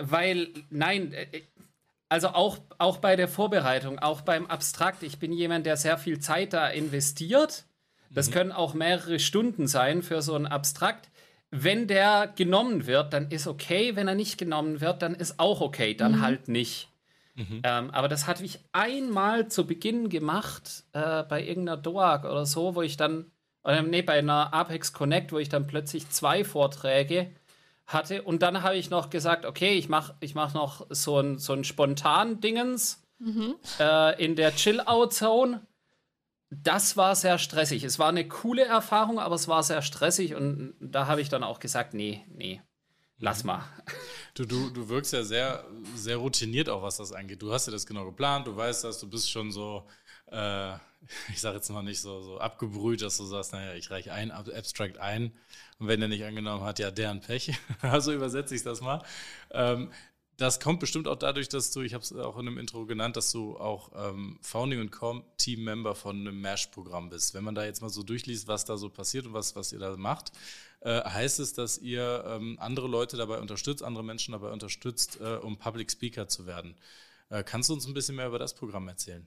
[0.00, 1.42] Weil, nein, äh,
[2.14, 6.20] also auch, auch bei der Vorbereitung, auch beim Abstrakt, ich bin jemand, der sehr viel
[6.20, 7.64] Zeit da investiert.
[8.08, 11.10] Das können auch mehrere Stunden sein für so ein Abstrakt.
[11.50, 13.96] Wenn der genommen wird, dann ist okay.
[13.96, 15.94] Wenn er nicht genommen wird, dann ist auch okay.
[15.94, 16.88] Dann halt nicht.
[17.64, 22.76] Ähm, aber das hatte ich einmal zu Beginn gemacht, äh, bei irgendeiner DOAG oder so,
[22.76, 23.32] wo ich dann,
[23.64, 27.32] oder nee, bei einer Apex Connect, wo ich dann plötzlich zwei Vorträge
[27.86, 28.22] hatte.
[28.22, 31.52] Und dann habe ich noch gesagt, okay, ich mache ich mach noch so ein, so
[31.52, 33.04] ein spontan Dingens
[33.78, 35.66] äh, in der Chill-Out-Zone.
[36.50, 37.84] Das war sehr stressig.
[37.84, 41.42] Es war eine coole Erfahrung, aber es war sehr stressig und da habe ich dann
[41.42, 42.62] auch gesagt, nee, nee,
[43.18, 43.64] lass mal.
[44.34, 47.42] Du, du, du wirkst ja sehr, sehr routiniert auch, was das angeht.
[47.42, 49.86] Du hast ja das genau geplant, du weißt das, du bist schon so,
[50.26, 50.74] äh,
[51.32, 54.30] ich sage jetzt mal nicht so, so abgebrüht, dass du sagst, naja, ich reiche ein
[54.30, 55.32] Ab- Abstract ein
[55.78, 57.52] und wenn der nicht angenommen hat, ja, deren Pech.
[57.82, 59.02] also übersetze ich das mal.
[59.50, 59.90] Ähm,
[60.36, 63.16] das kommt bestimmt auch dadurch, dass du, ich habe es auch in einem Intro genannt,
[63.16, 67.34] dass du auch ähm, Founding und Com Team Member von einem MASH-Programm bist.
[67.34, 69.78] Wenn man da jetzt mal so durchliest, was da so passiert und was, was ihr
[69.78, 70.32] da macht,
[70.80, 75.36] äh, heißt es, dass ihr ähm, andere Leute dabei unterstützt, andere Menschen dabei unterstützt, äh,
[75.36, 76.74] um Public Speaker zu werden.
[77.30, 79.26] Äh, kannst du uns ein bisschen mehr über das Programm erzählen?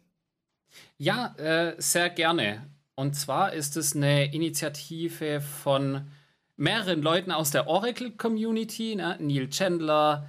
[0.97, 2.69] Ja, äh, sehr gerne.
[2.95, 6.07] Und zwar ist es eine Initiative von
[6.55, 9.17] mehreren Leuten aus der Oracle-Community, ne?
[9.19, 10.27] Neil Chandler,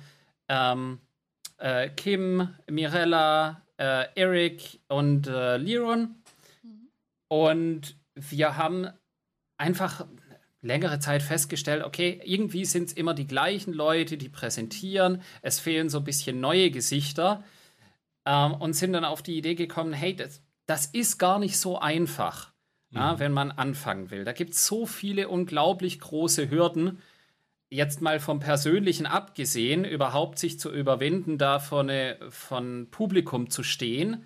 [0.49, 1.01] ähm,
[1.57, 6.23] äh, Kim, Mirella, äh, Eric und äh, Liron.
[7.29, 8.89] Und wir haben
[9.57, 10.07] einfach
[10.61, 15.23] längere Zeit festgestellt, okay, irgendwie sind es immer die gleichen Leute, die präsentieren.
[15.41, 17.45] Es fehlen so ein bisschen neue Gesichter
[18.29, 21.79] ähm, und sind dann auf die Idee gekommen, hey, das, das ist gar nicht so
[21.79, 22.53] einfach,
[22.91, 24.25] ja, wenn man anfangen will.
[24.25, 27.01] Da gibt es so viele unglaublich große Hürden.
[27.71, 34.25] Jetzt mal vom Persönlichen abgesehen, überhaupt sich zu überwinden, da vorne von Publikum zu stehen,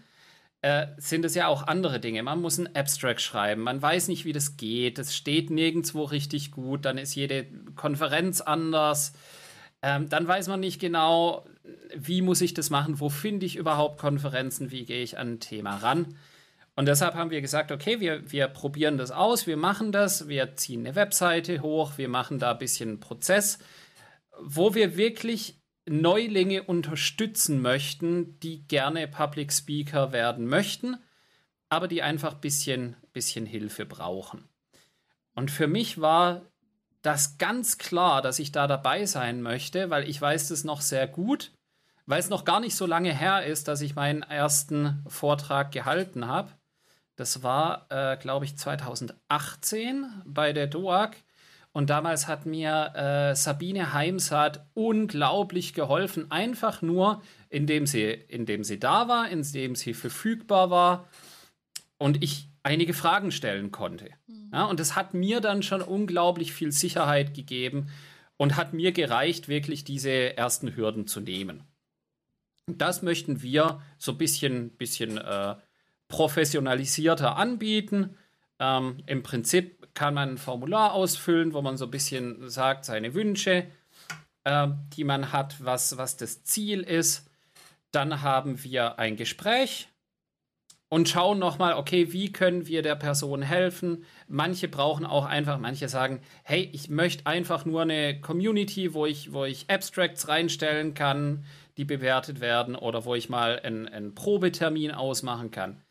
[0.62, 2.22] äh, sind es ja auch andere Dinge.
[2.22, 6.52] Man muss ein Abstract schreiben, man weiß nicht, wie das geht, es steht nirgendwo richtig
[6.52, 9.12] gut, dann ist jede Konferenz anders.
[9.82, 11.44] Ähm, dann weiß man nicht genau,
[11.94, 15.40] wie muss ich das machen, wo finde ich überhaupt Konferenzen, wie gehe ich an ein
[15.40, 16.16] Thema ran.
[16.74, 20.56] Und deshalb haben wir gesagt, okay, wir, wir probieren das aus, wir machen das, wir
[20.56, 23.58] ziehen eine Webseite hoch, wir machen da ein bisschen einen Prozess,
[24.40, 30.96] wo wir wirklich Neulinge unterstützen möchten, die gerne Public Speaker werden möchten,
[31.68, 34.48] aber die einfach ein bisschen, bisschen Hilfe brauchen.
[35.34, 36.51] Und für mich war
[37.02, 41.06] das ganz klar, dass ich da dabei sein möchte, weil ich weiß das noch sehr
[41.08, 41.52] gut.
[42.06, 46.26] weil es noch gar nicht so lange her ist, dass ich meinen ersten Vortrag gehalten
[46.26, 46.50] habe.
[47.16, 51.16] Das war, äh, glaube ich, 2018 bei der DOAG.
[51.72, 58.78] Und damals hat mir äh, Sabine Heimsaat unglaublich geholfen, einfach nur, indem sie, indem sie
[58.78, 61.08] da war, indem sie verfügbar war
[61.98, 64.10] und ich einige Fragen stellen konnte.
[64.26, 64.41] Mhm.
[64.52, 67.88] Ja, und das hat mir dann schon unglaublich viel Sicherheit gegeben
[68.36, 71.64] und hat mir gereicht, wirklich diese ersten Hürden zu nehmen.
[72.66, 75.56] Das möchten wir so ein bisschen, bisschen äh,
[76.08, 78.16] professionalisierter anbieten.
[78.58, 83.14] Ähm, Im Prinzip kann man ein Formular ausfüllen, wo man so ein bisschen sagt, seine
[83.14, 83.66] Wünsche,
[84.44, 87.30] äh, die man hat, was, was das Ziel ist.
[87.90, 89.88] Dann haben wir ein Gespräch
[90.92, 94.04] und schauen nochmal, okay, wie können wir der Person helfen?
[94.28, 99.32] Manche brauchen auch einfach, manche sagen, hey, ich möchte einfach nur eine Community, wo ich,
[99.32, 101.44] wo ich Abstracts reinstellen kann
[101.76, 105.82] die bewertet werden oder wo ich mal einen, einen Probetermin ausmachen kann.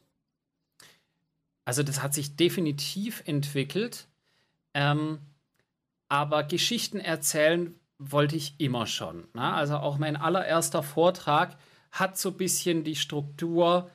[1.69, 4.08] Also das hat sich definitiv entwickelt.
[4.73, 5.19] Ähm,
[6.08, 9.27] aber Geschichten erzählen wollte ich immer schon.
[9.36, 9.53] Ne?
[9.53, 11.58] Also auch mein allererster Vortrag
[11.91, 13.91] hat so ein bisschen die Struktur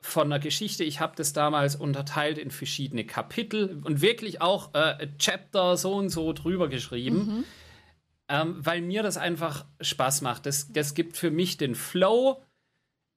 [0.00, 0.84] von einer Geschichte.
[0.84, 6.10] Ich habe das damals unterteilt in verschiedene Kapitel und wirklich auch äh, Chapter so und
[6.10, 7.44] so drüber geschrieben, mhm.
[8.28, 10.46] ähm, weil mir das einfach Spaß macht.
[10.46, 12.40] Das, das gibt für mich den Flow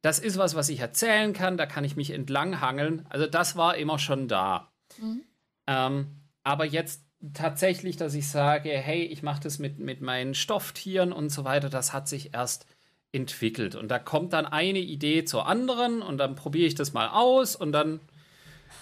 [0.01, 3.05] das ist was, was ich erzählen kann, da kann ich mich entlanghangeln.
[3.09, 4.71] Also das war immer schon da.
[4.99, 5.23] Mhm.
[5.67, 11.11] Ähm, aber jetzt tatsächlich, dass ich sage, hey, ich mache das mit, mit meinen Stofftieren
[11.13, 12.65] und so weiter, das hat sich erst
[13.11, 13.75] entwickelt.
[13.75, 17.55] Und da kommt dann eine Idee zur anderen und dann probiere ich das mal aus
[17.55, 17.99] und dann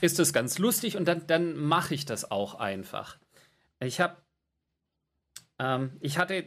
[0.01, 3.17] ist das ganz lustig und dann, dann mache ich das auch einfach.
[3.79, 4.15] Ich habe,
[5.57, 6.45] ähm, ich hatte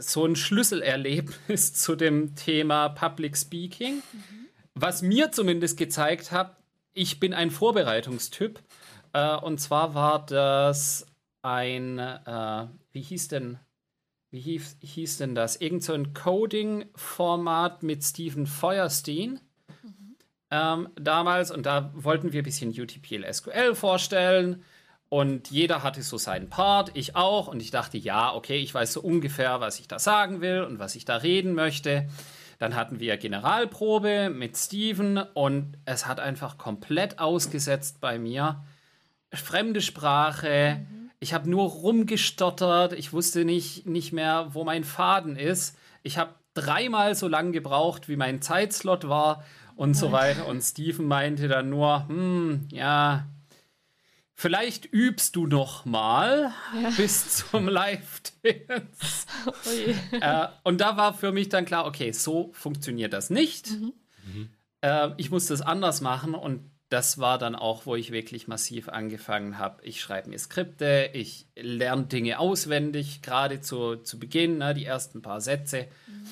[0.00, 4.48] so ein Schlüsselerlebnis zu dem Thema Public Speaking, mhm.
[4.74, 6.56] was mir zumindest gezeigt hat,
[6.92, 8.60] ich bin ein Vorbereitungstyp.
[9.12, 11.06] Äh, und zwar war das
[11.42, 13.58] ein, äh, wie hieß denn,
[14.30, 15.56] wie hieß, hieß denn das?
[15.56, 19.40] Irgend so ein Coding-Format mit Stephen Feuerstein.
[19.82, 20.16] Mhm.
[20.50, 24.64] Ähm, damals und da wollten wir ein bisschen UTPL SQL vorstellen
[25.08, 27.48] und jeder hatte so seinen Part, ich auch.
[27.48, 30.78] Und ich dachte, ja, okay, ich weiß so ungefähr, was ich da sagen will und
[30.78, 32.08] was ich da reden möchte.
[32.58, 38.64] Dann hatten wir Generalprobe mit Steven und es hat einfach komplett ausgesetzt bei mir.
[39.32, 40.80] Fremde Sprache.
[40.80, 41.10] Mhm.
[41.20, 42.92] Ich habe nur rumgestottert.
[42.92, 45.76] Ich wusste nicht, nicht mehr, wo mein Faden ist.
[46.02, 49.44] Ich habe dreimal so lange gebraucht, wie mein Zeitslot war
[49.74, 50.46] und so weiter.
[50.46, 53.26] Und Steven meinte dann nur, hm, ja,
[54.40, 56.90] Vielleicht übst du noch mal ja.
[56.90, 59.26] bis zum Live-Dance.
[59.44, 59.50] Oh
[60.20, 63.72] äh, und da war für mich dann klar, okay, so funktioniert das nicht.
[63.72, 63.92] Mhm.
[64.32, 64.48] Mhm.
[64.82, 68.88] Äh, ich muss das anders machen und das war dann auch, wo ich wirklich massiv
[68.88, 69.84] angefangen habe.
[69.84, 75.20] Ich schreibe mir Skripte, ich lerne Dinge auswendig, gerade zu, zu Beginn, ne, die ersten
[75.20, 75.88] paar Sätze.
[76.06, 76.26] Mhm.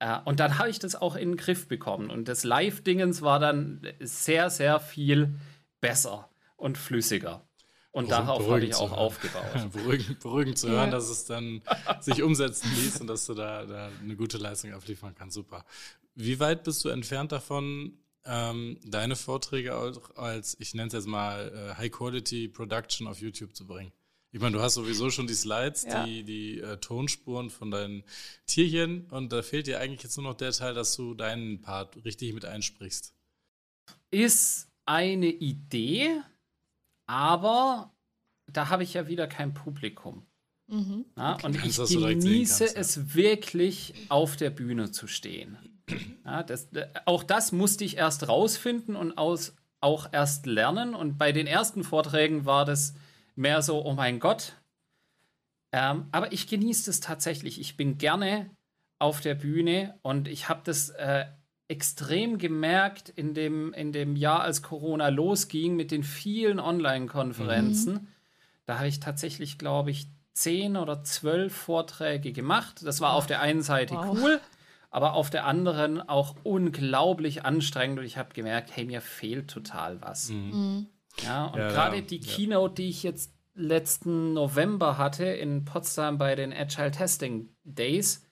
[0.00, 2.10] Äh, und dann habe ich das auch in den Griff bekommen.
[2.10, 5.36] Und das Live-Dingens war dann sehr, sehr viel
[5.80, 7.45] besser und flüssiger.
[7.96, 9.72] Und darauf habe ich auch aufgebaut.
[9.72, 10.90] beruhigend, beruhigend zu hören, ja.
[10.90, 11.62] dass es dann
[12.00, 15.32] sich umsetzen ließ und dass du da, da, eine gute Leistung abliefern kannst.
[15.34, 15.64] Super.
[16.14, 21.06] Wie weit bist du entfernt davon, ähm, deine Vorträge auch als, ich nenne es jetzt
[21.06, 23.92] mal, äh, High-Quality Production auf YouTube zu bringen?
[24.30, 26.04] Ich meine, du hast sowieso schon die Slides, ja.
[26.04, 28.04] die, die äh, Tonspuren von deinen
[28.44, 32.04] Tierchen und da fehlt dir eigentlich jetzt nur noch der Teil, dass du deinen Part
[32.04, 33.14] richtig mit einsprichst.
[34.10, 36.20] Ist eine Idee,
[37.06, 37.92] aber
[38.46, 40.26] da habe ich ja wieder kein Publikum.
[40.68, 41.04] Mhm.
[41.16, 41.46] Ja, okay.
[41.46, 43.14] Und ich genieße kannst, es ja.
[43.14, 45.56] wirklich, auf der Bühne zu stehen.
[46.24, 46.68] Ja, das,
[47.04, 50.94] auch das musste ich erst rausfinden und aus, auch erst lernen.
[50.94, 52.94] Und bei den ersten Vorträgen war das
[53.36, 54.54] mehr so, oh mein Gott.
[55.72, 57.60] Ähm, aber ich genieße es tatsächlich.
[57.60, 58.50] Ich bin gerne
[58.98, 61.26] auf der Bühne und ich habe das äh,
[61.68, 67.94] extrem gemerkt in dem, in dem Jahr, als Corona losging mit den vielen Online-Konferenzen.
[67.94, 68.06] Mhm.
[68.66, 72.84] Da habe ich tatsächlich, glaube ich, zehn oder zwölf Vorträge gemacht.
[72.84, 74.16] Das war auf der einen Seite wow.
[74.16, 74.40] cool,
[74.90, 77.98] aber auf der anderen auch unglaublich anstrengend.
[77.98, 80.30] Und ich habe gemerkt, hey, mir fehlt total was.
[80.30, 80.50] Mhm.
[80.50, 80.86] mhm.
[81.24, 82.30] Ja, und ja, gerade die ja.
[82.30, 88.22] Keynote, die ich jetzt letzten November hatte in Potsdam bei den Agile Testing Days,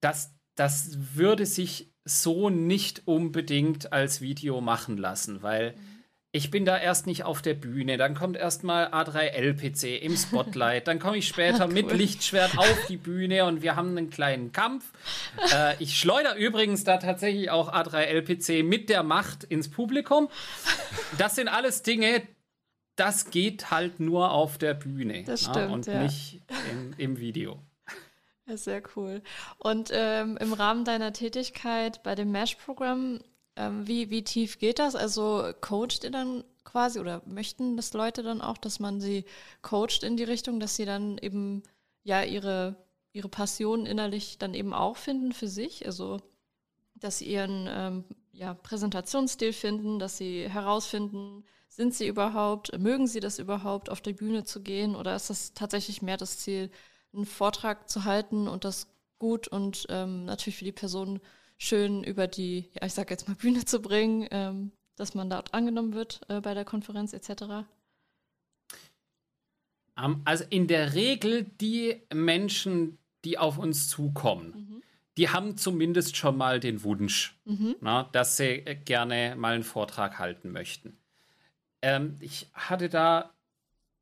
[0.00, 5.74] das, das würde sich so nicht unbedingt als Video machen lassen, weil
[6.34, 10.98] ich bin da erst nicht auf der Bühne, dann kommt erstmal A3L-PC im Spotlight, dann
[10.98, 11.72] komme ich später cool.
[11.72, 14.84] mit Lichtschwert auf die Bühne und wir haben einen kleinen Kampf.
[15.52, 20.28] Äh, ich schleudere übrigens da tatsächlich auch A3L-PC mit der Macht ins Publikum.
[21.18, 22.22] Das sind alles Dinge,
[22.96, 26.02] das geht halt nur auf der Bühne das stimmt, und ja.
[26.02, 27.60] nicht im, im Video.
[28.46, 29.22] Sehr cool.
[29.58, 33.20] Und ähm, im Rahmen deiner Tätigkeit bei dem Mesh-Programm,
[33.56, 34.94] ähm, wie, wie tief geht das?
[34.94, 39.24] Also coacht ihr dann quasi oder möchten das Leute dann auch, dass man sie
[39.62, 41.62] coacht in die Richtung, dass sie dann eben
[42.02, 42.76] ja ihre,
[43.12, 45.86] ihre Passion innerlich dann eben auch finden für sich?
[45.86, 46.18] Also
[46.94, 53.20] dass sie ihren ähm, ja, Präsentationsstil finden, dass sie herausfinden, sind sie überhaupt, mögen sie
[53.20, 56.70] das überhaupt, auf die Bühne zu gehen oder ist das tatsächlich mehr das Ziel,
[57.14, 61.20] einen Vortrag zu halten und das gut und ähm, natürlich für die Person
[61.56, 65.54] schön über die, ja, ich sag jetzt mal Bühne zu bringen, ähm, dass man dort
[65.54, 67.66] angenommen wird äh, bei der Konferenz etc.
[70.24, 74.82] Also in der Regel die Menschen, die auf uns zukommen, mhm.
[75.16, 77.76] die haben zumindest schon mal den Wunsch, mhm.
[77.80, 80.96] na, dass sie äh, gerne mal einen Vortrag halten möchten.
[81.80, 83.33] Ähm, ich hatte da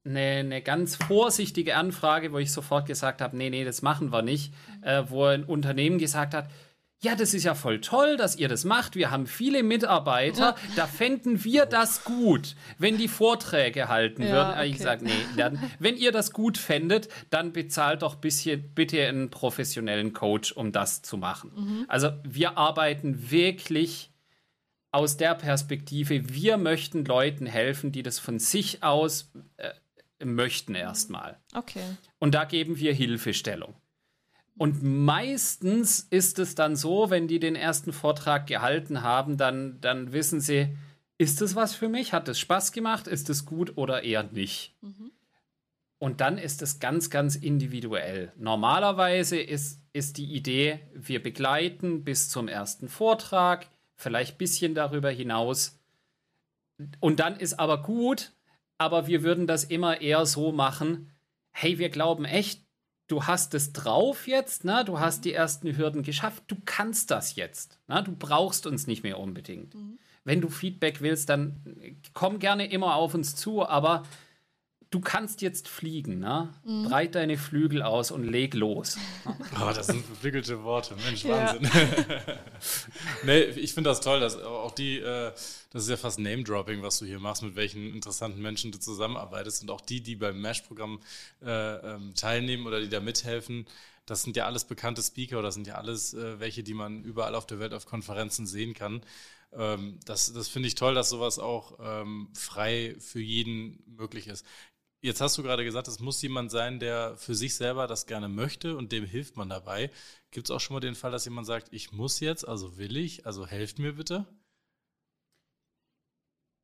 [0.05, 4.23] eine, eine ganz vorsichtige Anfrage, wo ich sofort gesagt habe, nee, nee, das machen wir
[4.23, 6.49] nicht, äh, wo ein Unternehmen gesagt hat,
[7.03, 8.95] ja, das ist ja voll toll, dass ihr das macht.
[8.95, 10.55] Wir haben viele Mitarbeiter.
[10.77, 14.51] Da fänden wir das gut, wenn die Vorträge halten ja, würden.
[14.53, 14.69] Okay.
[14.69, 19.31] Ich sage, nee, dann, wenn ihr das gut fändet, dann bezahlt doch bisschen, bitte einen
[19.31, 21.51] professionellen Coach, um das zu machen.
[21.57, 21.85] Mhm.
[21.88, 24.12] Also wir arbeiten wirklich
[24.93, 29.71] aus der Perspektive, wir möchten Leuten helfen, die das von sich aus äh,
[30.25, 31.39] möchten erstmal.
[31.55, 31.85] Okay.
[32.19, 33.75] Und da geben wir Hilfestellung.
[34.57, 40.13] Und meistens ist es dann so, wenn die den ersten Vortrag gehalten haben, dann, dann
[40.13, 40.77] wissen sie,
[41.19, 42.13] ist es was für mich?
[42.13, 43.07] Hat es Spaß gemacht?
[43.07, 44.75] Ist es gut oder eher nicht?
[44.83, 45.13] Mhm.
[45.99, 48.33] Und dann ist es ganz, ganz individuell.
[48.37, 55.11] Normalerweise ist, ist die Idee, wir begleiten bis zum ersten Vortrag, vielleicht ein bisschen darüber
[55.11, 55.79] hinaus.
[56.99, 58.33] Und dann ist aber gut,
[58.83, 61.11] aber wir würden das immer eher so machen,
[61.53, 62.64] hey, wir glauben echt,
[63.07, 64.85] du hast es drauf jetzt, ne?
[64.85, 68.03] du hast die ersten Hürden geschafft, du kannst das jetzt, ne?
[68.03, 69.75] du brauchst uns nicht mehr unbedingt.
[69.75, 69.99] Mhm.
[70.25, 74.03] Wenn du Feedback willst, dann komm gerne immer auf uns zu, aber
[74.92, 76.52] du kannst jetzt fliegen, ne?
[76.64, 76.85] Mhm.
[76.85, 78.96] Breit deine Flügel aus und leg los.
[79.61, 80.96] Oh, das sind beflügelte Worte.
[81.05, 81.64] Mensch, Wahnsinn.
[81.64, 82.38] Ja.
[83.24, 85.33] nee, ich finde das toll, dass auch die, äh,
[85.70, 89.62] das ist ja fast Name-Dropping, was du hier machst, mit welchen interessanten Menschen du zusammenarbeitest
[89.62, 91.01] und auch die, die beim MASH-Programm
[91.43, 93.66] äh, ähm, teilnehmen oder die da mithelfen.
[94.07, 97.05] Das sind ja alles bekannte Speaker oder das sind ja alles äh, welche, die man
[97.05, 99.03] überall auf der Welt auf Konferenzen sehen kann
[99.55, 104.47] ähm, das, das finde ich toll, dass sowas auch ähm, frei für jeden möglich ist.
[105.05, 108.28] Jetzt hast du gerade gesagt, es muss jemand sein, der für sich selber das gerne
[108.28, 109.90] möchte und dem hilft man dabei.
[110.30, 112.96] Gibt es auch schon mal den Fall, dass jemand sagt, ich muss jetzt, also will
[112.96, 114.28] ich, also helft mir bitte?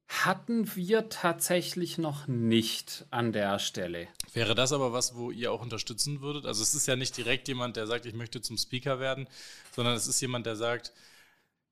[0.07, 4.07] Hatten wir tatsächlich noch nicht an der Stelle.
[4.33, 6.47] Wäre das aber was, wo ihr auch unterstützen würdet?
[6.47, 9.27] Also es ist ja nicht direkt jemand, der sagt, ich möchte zum Speaker werden,
[9.75, 10.93] sondern es ist jemand, der sagt,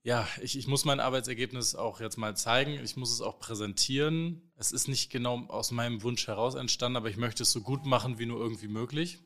[0.06, 2.78] ja, ich, ich muss mein Arbeitsergebnis auch jetzt mal zeigen.
[2.84, 4.40] Ich muss es auch präsentieren.
[4.56, 7.84] Es ist nicht genau aus meinem Wunsch heraus entstanden, aber ich möchte es so gut
[7.86, 9.18] machen wie nur irgendwie möglich.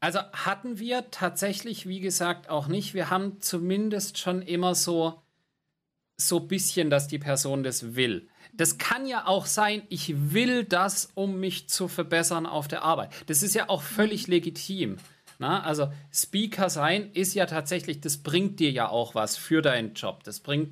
[0.00, 2.94] Also hatten wir tatsächlich, wie gesagt, auch nicht.
[2.94, 5.22] Wir haben zumindest schon immer so
[6.16, 8.28] so bisschen, dass die Person das will.
[8.52, 13.12] Das kann ja auch sein, ich will das, um mich zu verbessern auf der Arbeit.
[13.26, 14.98] Das ist ja auch völlig legitim.
[15.40, 19.94] Na, also Speaker sein ist ja tatsächlich, das bringt dir ja auch was für deinen
[19.94, 20.22] Job.
[20.24, 20.70] Das bringt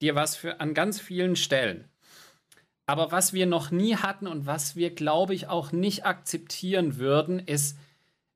[0.00, 1.84] dir was für an ganz vielen Stellen.
[2.86, 7.40] Aber was wir noch nie hatten und was wir, glaube ich, auch nicht akzeptieren würden,
[7.40, 7.76] ist,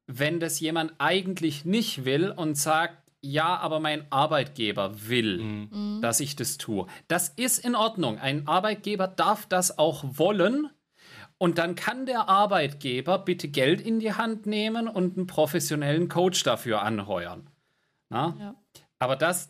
[0.09, 6.01] wenn das jemand eigentlich nicht will und sagt, ja, aber mein Arbeitgeber will, mhm.
[6.03, 6.89] dass ich das tue.
[7.07, 8.19] Das ist in Ordnung.
[8.19, 10.69] Ein Arbeitgeber darf das auch wollen,
[11.41, 16.43] und dann kann der Arbeitgeber bitte Geld in die Hand nehmen und einen professionellen Coach
[16.43, 17.49] dafür anheuern.
[18.11, 18.55] Ja.
[18.99, 19.49] Aber das,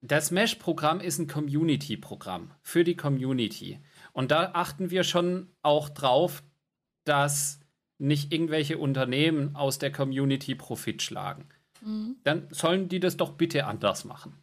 [0.00, 3.80] das Mesh-Programm ist ein Community-Programm für die Community.
[4.12, 6.44] Und da achten wir schon auch drauf,
[7.02, 7.58] dass
[7.98, 11.48] nicht irgendwelche Unternehmen aus der Community Profit schlagen.
[11.80, 12.14] Mhm.
[12.22, 14.38] Dann sollen die das doch bitte anders machen.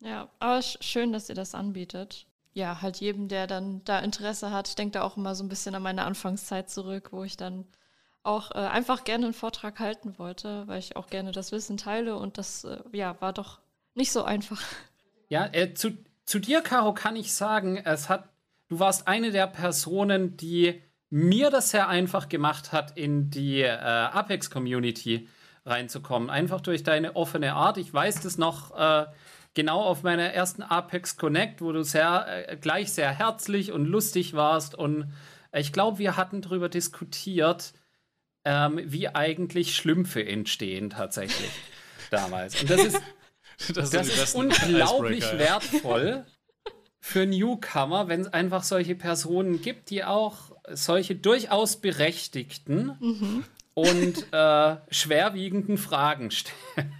[0.00, 4.68] Ja, aber schön, dass ihr das anbietet ja, halt jedem, der dann da Interesse hat.
[4.68, 7.64] Ich denke da auch immer so ein bisschen an meine Anfangszeit zurück, wo ich dann
[8.22, 12.16] auch äh, einfach gerne einen Vortrag halten wollte, weil ich auch gerne das Wissen teile
[12.16, 13.58] und das, äh, ja, war doch
[13.94, 14.62] nicht so einfach.
[15.28, 18.28] Ja, äh, zu, zu dir, Caro, kann ich sagen, es hat,
[18.68, 23.76] du warst eine der Personen, die mir das sehr einfach gemacht hat, in die äh,
[23.76, 25.28] Apex-Community
[25.66, 26.30] reinzukommen.
[26.30, 27.76] Einfach durch deine offene Art.
[27.76, 29.06] Ich weiß das noch, äh,
[29.54, 34.34] genau auf meiner ersten Apex Connect, wo du sehr äh, gleich sehr herzlich und lustig
[34.34, 34.74] warst.
[34.74, 35.12] Und
[35.52, 37.72] ich glaube, wir hatten darüber diskutiert,
[38.44, 41.50] ähm, wie eigentlich Schlümpfe entstehen tatsächlich
[42.10, 42.60] damals.
[42.60, 43.02] Und das ist,
[43.74, 46.24] das, das ist unglaublich wertvoll
[47.00, 53.44] für Newcomer, wenn es einfach solche Personen gibt, die auch solche durchaus berechtigten mhm.
[53.74, 56.94] und äh, schwerwiegenden Fragen stellen.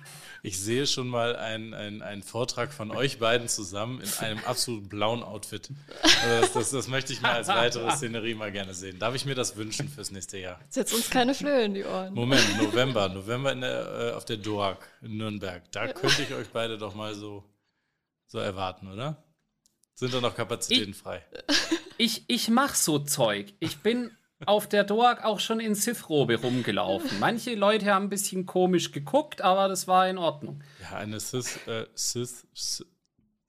[0.45, 4.89] Ich sehe schon mal einen, einen, einen Vortrag von euch beiden zusammen in einem absolut
[4.89, 5.71] blauen Outfit.
[6.03, 8.99] Also das, das, das, möchte ich mal als weitere Szenerie mal gerne sehen.
[8.99, 10.59] Darf ich mir das wünschen fürs nächste Jahr?
[10.69, 12.13] Setzt uns keine Flöhe in die Ohren.
[12.13, 13.09] Moment, November.
[13.09, 15.63] November der, äh, auf der DOAG in Nürnberg.
[15.71, 17.45] Da könnte ich euch beide doch mal so,
[18.27, 19.23] so erwarten, oder?
[19.95, 21.25] Sind da noch Kapazitäten ich, frei?
[21.99, 23.53] Ich, ich mache so Zeug.
[23.61, 24.11] Ich bin
[24.47, 27.19] auf der Doak auch schon in Sith-Robe rumgelaufen.
[27.21, 30.63] Manche Leute haben ein bisschen komisch geguckt, aber das war in Ordnung.
[30.81, 32.87] Ja, eine Sith, äh, Sith, Sith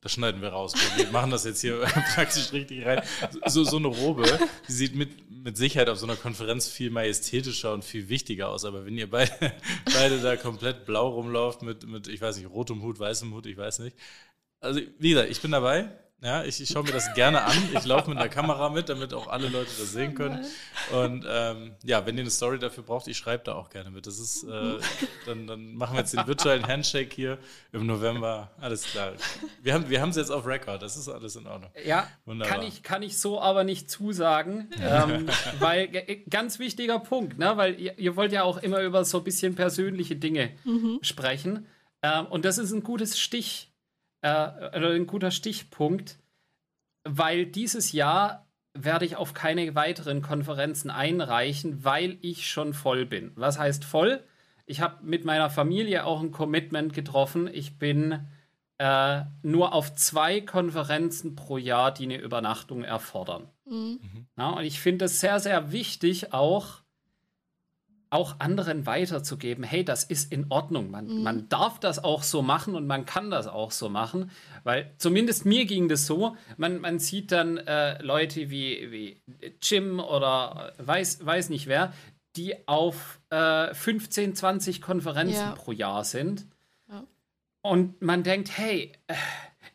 [0.03, 0.73] das schneiden wir raus.
[0.97, 1.79] Wir machen das jetzt hier
[2.13, 3.01] praktisch richtig rein.
[3.45, 4.25] So, so eine Robe,
[4.67, 8.65] die sieht mit, mit Sicherheit auf so einer Konferenz viel majestätischer und viel wichtiger aus.
[8.65, 9.31] Aber wenn ihr beide,
[9.85, 13.55] beide da komplett blau rumlauft mit, mit, ich weiß nicht, rotem Hut, weißem Hut, ich
[13.55, 13.95] weiß nicht.
[14.59, 15.89] Also, wie gesagt, ich bin dabei.
[16.23, 17.57] Ja, ich, ich schaue mir das gerne an.
[17.73, 20.45] Ich laufe mit der Kamera mit, damit auch alle Leute das sehen können.
[20.93, 24.07] Und ähm, ja, wenn ihr eine Story dafür braucht, ich schreibe da auch gerne mit.
[24.07, 24.77] Das ist, äh,
[25.25, 27.39] dann, dann machen wir jetzt den virtuellen Handshake hier
[27.73, 28.51] im November.
[28.61, 29.11] Alles klar.
[29.61, 30.81] Wir haben wir es jetzt auf Record.
[30.81, 31.71] Das ist alles in Ordnung.
[31.85, 32.57] Ja, Wunderbar.
[32.57, 34.69] kann ich, kann ich so aber nicht zusagen.
[34.81, 35.27] ähm,
[35.59, 37.57] weil, äh, ganz wichtiger Punkt, ne?
[37.57, 40.99] weil ihr, ihr, wollt ja auch immer über so ein bisschen persönliche Dinge mhm.
[41.01, 41.67] sprechen.
[42.01, 43.72] Ähm, und das ist ein gutes Stich
[44.23, 46.17] äh, ein guter Stichpunkt,
[47.03, 53.31] weil dieses Jahr werde ich auf keine weiteren Konferenzen einreichen, weil ich schon voll bin.
[53.35, 54.23] Was heißt voll?
[54.65, 57.49] Ich habe mit meiner Familie auch ein Commitment getroffen.
[57.51, 58.27] Ich bin
[58.79, 63.49] äh, nur auf zwei Konferenzen pro Jahr, die eine Übernachtung erfordern.
[63.65, 63.99] Mhm.
[64.37, 66.82] Ja, und ich finde es sehr, sehr wichtig, auch
[68.13, 70.91] auch anderen weiterzugeben, hey, das ist in Ordnung.
[70.91, 71.23] Man, mhm.
[71.23, 74.31] man darf das auch so machen und man kann das auch so machen.
[74.63, 76.37] Weil zumindest mir ging das so.
[76.57, 79.21] Man, man sieht dann äh, Leute wie, wie
[79.61, 81.91] Jim oder weiß, weiß nicht wer,
[82.35, 85.51] die auf äh, 15, 20 Konferenzen ja.
[85.51, 86.45] pro Jahr sind.
[86.89, 87.03] Ja.
[87.61, 89.15] Und man denkt, hey, äh,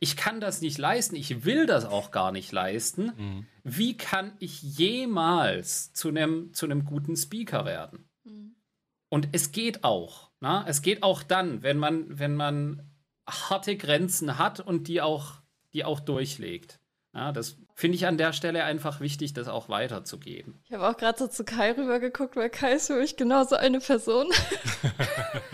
[0.01, 3.13] ich kann das nicht leisten, ich will das auch gar nicht leisten.
[3.17, 3.47] Mhm.
[3.65, 8.08] Wie kann ich jemals zu einem zu guten Speaker werden?
[9.09, 10.31] Und es geht auch.
[10.41, 10.65] Na?
[10.67, 12.91] Es geht auch dann, wenn man, wenn man
[13.29, 15.35] harte Grenzen hat und die auch,
[15.73, 16.81] die auch durchlegt.
[17.15, 20.61] Ja, das finde ich an der Stelle einfach wichtig, das auch weiterzugeben.
[20.65, 23.81] Ich habe auch gerade so zu Kai rübergeguckt, weil Kai ist für mich genauso eine
[23.81, 24.27] Person.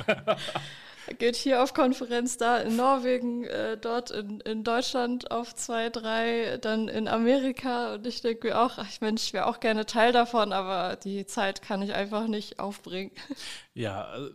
[1.18, 6.58] Geht hier auf Konferenz, da in Norwegen, äh, dort in, in Deutschland auf zwei, drei,
[6.58, 7.94] dann in Amerika.
[7.94, 11.26] Und ich denke mir auch, ach Mensch, ich wäre auch gerne Teil davon, aber die
[11.26, 13.12] Zeit kann ich einfach nicht aufbringen.
[13.74, 14.30] Ja, also,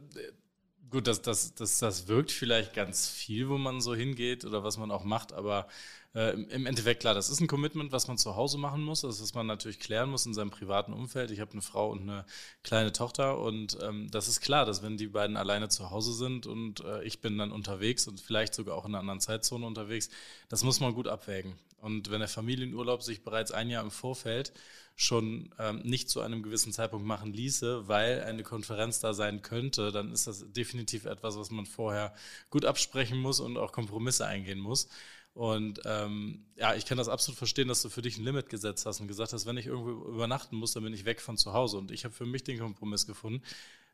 [0.90, 4.78] gut, das, das, das, das wirkt vielleicht ganz viel, wo man so hingeht oder was
[4.78, 5.68] man auch macht, aber
[6.16, 9.22] äh, im Endeffekt klar, das ist ein Commitment, was man zu Hause machen muss, das
[9.22, 11.30] was man natürlich klären muss in seinem privaten Umfeld.
[11.32, 12.26] Ich habe eine Frau und eine
[12.64, 16.48] kleine Tochter und ähm, das ist klar, dass wenn die beiden alleine zu Hause sind
[16.48, 20.10] und äh, ich bin dann unterwegs und vielleicht sogar auch in einer anderen Zeitzone unterwegs,
[20.50, 21.54] das muss man gut abwägen.
[21.78, 24.52] Und wenn der Familienurlaub sich bereits ein Jahr im Vorfeld
[24.96, 29.94] schon ähm, nicht zu einem gewissen Zeitpunkt machen ließe, weil eine Konferenz da sein könnte,
[29.94, 32.14] dann ist das definitiv etwas, was man vorher
[32.50, 34.90] gut absprechen muss und auch Kompromisse eingehen muss.
[35.34, 38.86] Und ähm, ja, ich kann das absolut verstehen, dass du für dich ein Limit gesetzt
[38.86, 41.54] hast und gesagt hast, wenn ich irgendwo übernachten muss, dann bin ich weg von zu
[41.54, 41.78] Hause.
[41.78, 43.44] Und ich habe für mich den Kompromiss gefunden,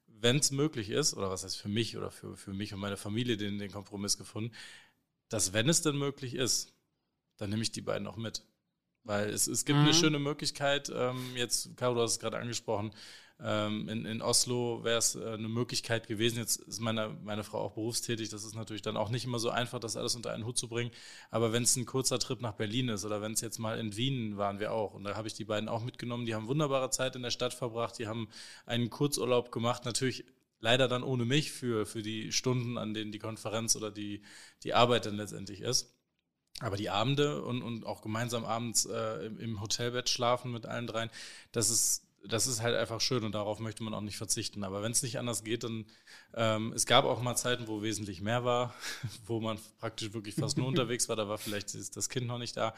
[0.07, 2.97] wenn es möglich ist, oder was heißt für mich oder für, für mich und meine
[2.97, 4.53] Familie den, den Kompromiss gefunden,
[5.29, 6.73] dass wenn es denn möglich ist,
[7.38, 8.43] dann nehme ich die beiden auch mit.
[9.03, 9.86] Weil es, es gibt mhm.
[9.86, 12.91] eine schöne Möglichkeit, ähm, jetzt, Caro, du hast es gerade angesprochen,
[13.43, 16.38] in, in Oslo wäre es äh, eine Möglichkeit gewesen.
[16.38, 18.29] Jetzt ist meine, meine Frau auch berufstätig.
[18.29, 20.69] Das ist natürlich dann auch nicht immer so einfach, das alles unter einen Hut zu
[20.69, 20.91] bringen.
[21.31, 23.97] Aber wenn es ein kurzer Trip nach Berlin ist oder wenn es jetzt mal in
[23.97, 24.93] Wien waren wir auch.
[24.93, 26.25] Und da habe ich die beiden auch mitgenommen.
[26.25, 27.99] Die haben wunderbare Zeit in der Stadt verbracht.
[27.99, 28.29] Die haben
[28.65, 29.83] einen Kurzurlaub gemacht.
[29.83, 30.23] Natürlich
[30.61, 34.23] leider dann ohne mich für, für die Stunden, an denen die Konferenz oder die,
[34.63, 35.93] die Arbeit dann letztendlich ist.
[36.61, 41.09] Aber die Abende und, und auch gemeinsam abends äh, im Hotelbett schlafen mit allen dreien,
[41.51, 44.63] das ist, das ist halt einfach schön und darauf möchte man auch nicht verzichten.
[44.63, 45.86] Aber wenn es nicht anders geht, dann
[46.34, 48.73] ähm, es gab auch mal Zeiten, wo wesentlich mehr war,
[49.26, 51.15] wo man praktisch wirklich fast nur unterwegs war.
[51.15, 52.73] Da war vielleicht das Kind noch nicht da.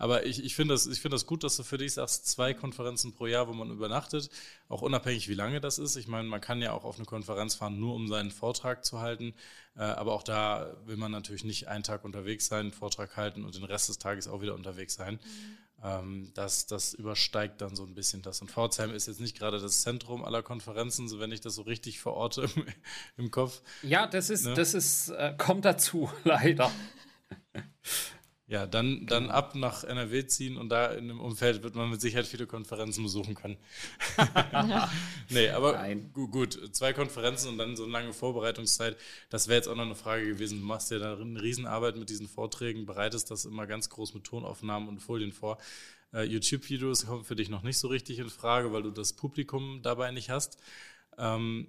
[0.00, 3.12] Aber ich, ich finde das, ich das gut, dass du für dich sagst, zwei Konferenzen
[3.12, 4.30] pro Jahr, wo man übernachtet,
[4.68, 5.96] auch unabhängig, wie lange das ist.
[5.96, 9.00] Ich meine, man kann ja auch auf eine Konferenz fahren, nur um seinen Vortrag zu
[9.00, 9.34] halten.
[9.76, 13.44] Äh, aber auch da will man natürlich nicht einen Tag unterwegs sein, einen Vortrag halten
[13.44, 15.14] und den Rest des Tages auch wieder unterwegs sein.
[15.14, 15.67] Mhm.
[15.82, 18.40] Ähm, das, das übersteigt dann so ein bisschen das.
[18.40, 21.62] Und Pforzheim ist jetzt nicht gerade das Zentrum aller Konferenzen, so wenn ich das so
[21.62, 22.66] richtig verorte im,
[23.16, 23.62] im Kopf.
[23.82, 24.54] Ja, das ist, ne?
[24.54, 26.70] das ist, äh, kommt dazu, leider.
[28.48, 29.34] Ja, dann, dann genau.
[29.34, 33.02] ab nach NRW ziehen und da in dem Umfeld wird man mit Sicherheit viele Konferenzen
[33.02, 33.58] besuchen können.
[35.28, 36.10] Nee, aber Nein.
[36.14, 38.96] gut, zwei Konferenzen und dann so eine lange Vorbereitungszeit,
[39.28, 40.60] das wäre jetzt auch noch eine Frage gewesen.
[40.60, 44.24] Du machst ja da eine Riesenarbeit mit diesen Vorträgen, bereitest das immer ganz groß mit
[44.24, 45.58] Tonaufnahmen und Folien vor.
[46.14, 49.82] Uh, YouTube-Videos kommen für dich noch nicht so richtig in Frage, weil du das Publikum
[49.82, 50.56] dabei nicht hast.
[51.18, 51.68] Ähm,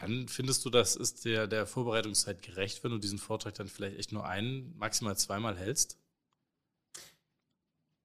[0.00, 3.98] dann findest du, das ist der, der Vorbereitungszeit gerecht, wenn du diesen Vortrag dann vielleicht
[3.98, 5.98] echt nur ein, maximal zweimal hältst?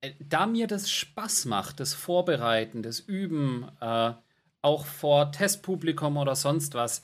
[0.01, 4.13] Äh, da mir das Spaß macht, das Vorbereiten, das Üben, äh,
[4.61, 7.01] auch vor Testpublikum oder sonst was,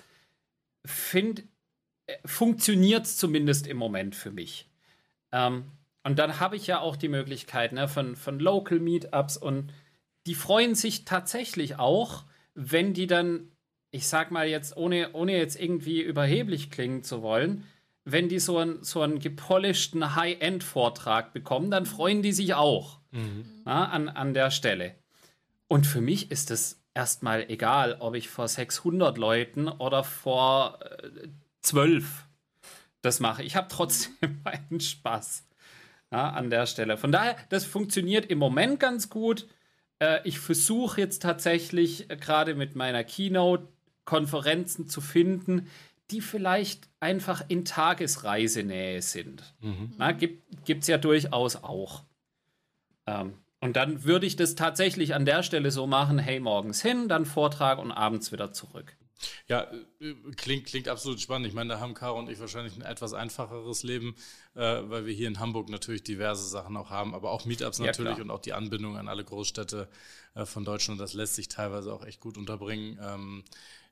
[0.86, 1.44] find,
[2.08, 4.70] äh, funktioniert es zumindest im Moment für mich.
[5.32, 5.72] Ähm,
[6.04, 9.74] und dann habe ich ja auch die Möglichkeit ne, von, von Local Meetups und
[10.28, 13.52] die freuen sich tatsächlich auch, wenn die dann
[13.96, 17.64] ich sag mal jetzt, ohne, ohne jetzt irgendwie überheblich klingen zu wollen,
[18.04, 23.46] wenn die so, ein, so einen gepolischten High-End-Vortrag bekommen, dann freuen die sich auch mhm.
[23.64, 24.96] na, an, an der Stelle.
[25.68, 31.30] Und für mich ist es erstmal egal, ob ich vor 600 Leuten oder vor äh,
[31.62, 32.26] 12
[33.02, 33.44] das mache.
[33.44, 35.48] Ich habe trotzdem meinen Spaß
[36.12, 36.98] ja, an der Stelle.
[36.98, 39.48] Von daher, das funktioniert im Moment ganz gut.
[40.00, 43.70] Äh, ich versuche jetzt tatsächlich äh, gerade mit meiner Keynote
[44.06, 45.68] Konferenzen zu finden,
[46.12, 49.56] die vielleicht einfach in Tagesreisenähe sind.
[49.62, 49.94] Mhm.
[49.98, 52.04] Na, gibt es ja durchaus auch.
[53.08, 57.08] Ähm, und dann würde ich das tatsächlich an der Stelle so machen, hey, morgens hin,
[57.08, 58.96] dann Vortrag und abends wieder zurück.
[59.48, 61.48] Ja, äh, klingt, klingt absolut spannend.
[61.48, 64.16] Ich meine, da haben Caro und ich wahrscheinlich ein etwas einfacheres Leben,
[64.56, 67.86] äh, weil wir hier in Hamburg natürlich diverse Sachen auch haben, aber auch Meetups ja,
[67.86, 68.26] natürlich klar.
[68.26, 69.88] und auch die Anbindung an alle Großstädte
[70.36, 73.00] äh, von Deutschland, das lässt sich teilweise auch echt gut unterbringen.
[73.02, 73.44] Ähm,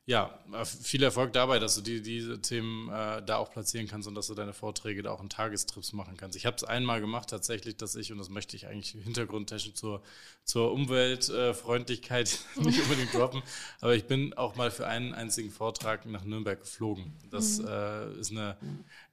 [0.06, 4.06] ja, äh, viel Erfolg dabei, dass du die, diese Themen äh, da auch platzieren kannst
[4.06, 6.36] und dass du deine Vorträge da auch in Tagestrips machen kannst.
[6.36, 10.02] Ich habe es einmal gemacht tatsächlich, dass ich, und das möchte ich eigentlich hintergrundtechnisch zur,
[10.44, 13.42] zur Umweltfreundlichkeit äh, nicht unbedingt droppen,
[13.80, 17.14] aber ich bin auch mal für einen einzigen Vortrag nach Nürnberg geflogen.
[17.30, 17.68] Das mhm.
[17.68, 18.58] äh, ist eine,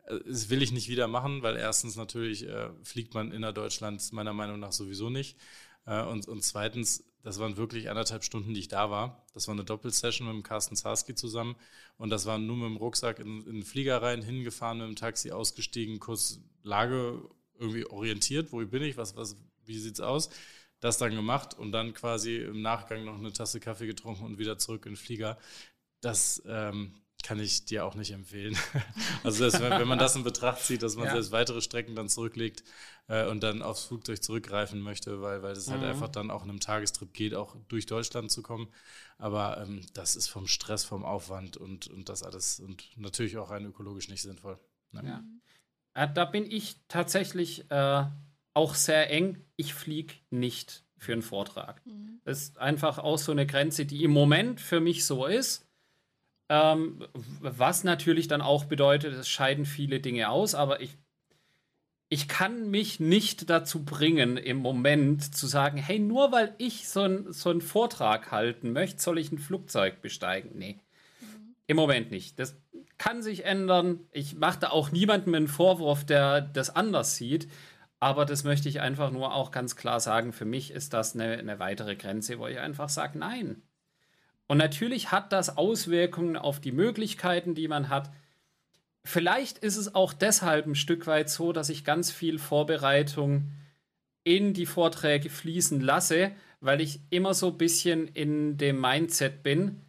[0.07, 4.33] äh, das will ich nicht wieder machen, weil erstens natürlich äh, fliegt man innerdeutschland meiner
[4.33, 5.37] Meinung nach sowieso nicht.
[5.85, 9.25] Und, und zweitens das waren wirklich anderthalb Stunden, die ich da war.
[9.33, 11.55] Das war eine Doppelsession mit Carsten Zarski zusammen.
[11.97, 14.95] Und das war nur mit dem Rucksack in, in den Flieger rein, hingefahren, mit dem
[14.95, 17.21] Taxi ausgestiegen, kurz Lage
[17.59, 18.51] irgendwie orientiert.
[18.51, 18.97] Wo bin ich?
[18.97, 20.29] Was, was, wie sieht's aus?
[20.79, 24.57] Das dann gemacht und dann quasi im Nachgang noch eine Tasse Kaffee getrunken und wieder
[24.57, 25.37] zurück in den Flieger.
[26.01, 28.57] Das, ähm, kann ich dir auch nicht empfehlen.
[29.23, 31.11] also das, wenn, wenn, man das in Betracht zieht, dass man ja.
[31.13, 32.63] selbst weitere Strecken dann zurücklegt
[33.07, 35.85] äh, und dann aufs Flugzeug zurückgreifen möchte, weil, weil es halt mhm.
[35.85, 38.69] halt einfach dann auch in einem Tagestrip geht, auch durch Deutschland zu kommen.
[39.17, 43.51] Aber ähm, das ist vom Stress, vom Aufwand und, und das alles und natürlich auch
[43.51, 44.59] rein ökologisch nicht sinnvoll.
[44.91, 45.03] Ne?
[45.05, 46.03] Ja.
[46.03, 48.05] Äh, da bin ich tatsächlich äh,
[48.53, 49.43] auch sehr eng.
[49.55, 51.85] Ich fliege nicht für einen Vortrag.
[51.85, 52.21] Mhm.
[52.23, 55.67] Das ist einfach auch so eine Grenze, die im Moment für mich so ist.
[56.51, 57.07] Ähm,
[57.39, 60.97] was natürlich dann auch bedeutet, es scheiden viele Dinge aus, aber ich,
[62.09, 67.03] ich kann mich nicht dazu bringen, im Moment zu sagen, hey, nur weil ich so,
[67.03, 70.51] ein, so einen Vortrag halten möchte, soll ich ein Flugzeug besteigen.
[70.55, 70.77] Nee.
[71.21, 71.55] Mhm.
[71.67, 72.37] Im Moment nicht.
[72.37, 72.57] Das
[72.97, 74.01] kann sich ändern.
[74.11, 77.47] Ich mache da auch niemandem einen Vorwurf, der das anders sieht.
[78.01, 80.33] Aber das möchte ich einfach nur auch ganz klar sagen.
[80.33, 83.61] Für mich ist das eine, eine weitere Grenze, wo ich einfach sage, nein.
[84.51, 88.11] Und natürlich hat das Auswirkungen auf die Möglichkeiten, die man hat.
[89.05, 93.47] Vielleicht ist es auch deshalb ein Stück weit so, dass ich ganz viel Vorbereitung
[94.25, 99.79] in die Vorträge fließen lasse, weil ich immer so ein bisschen in dem Mindset bin,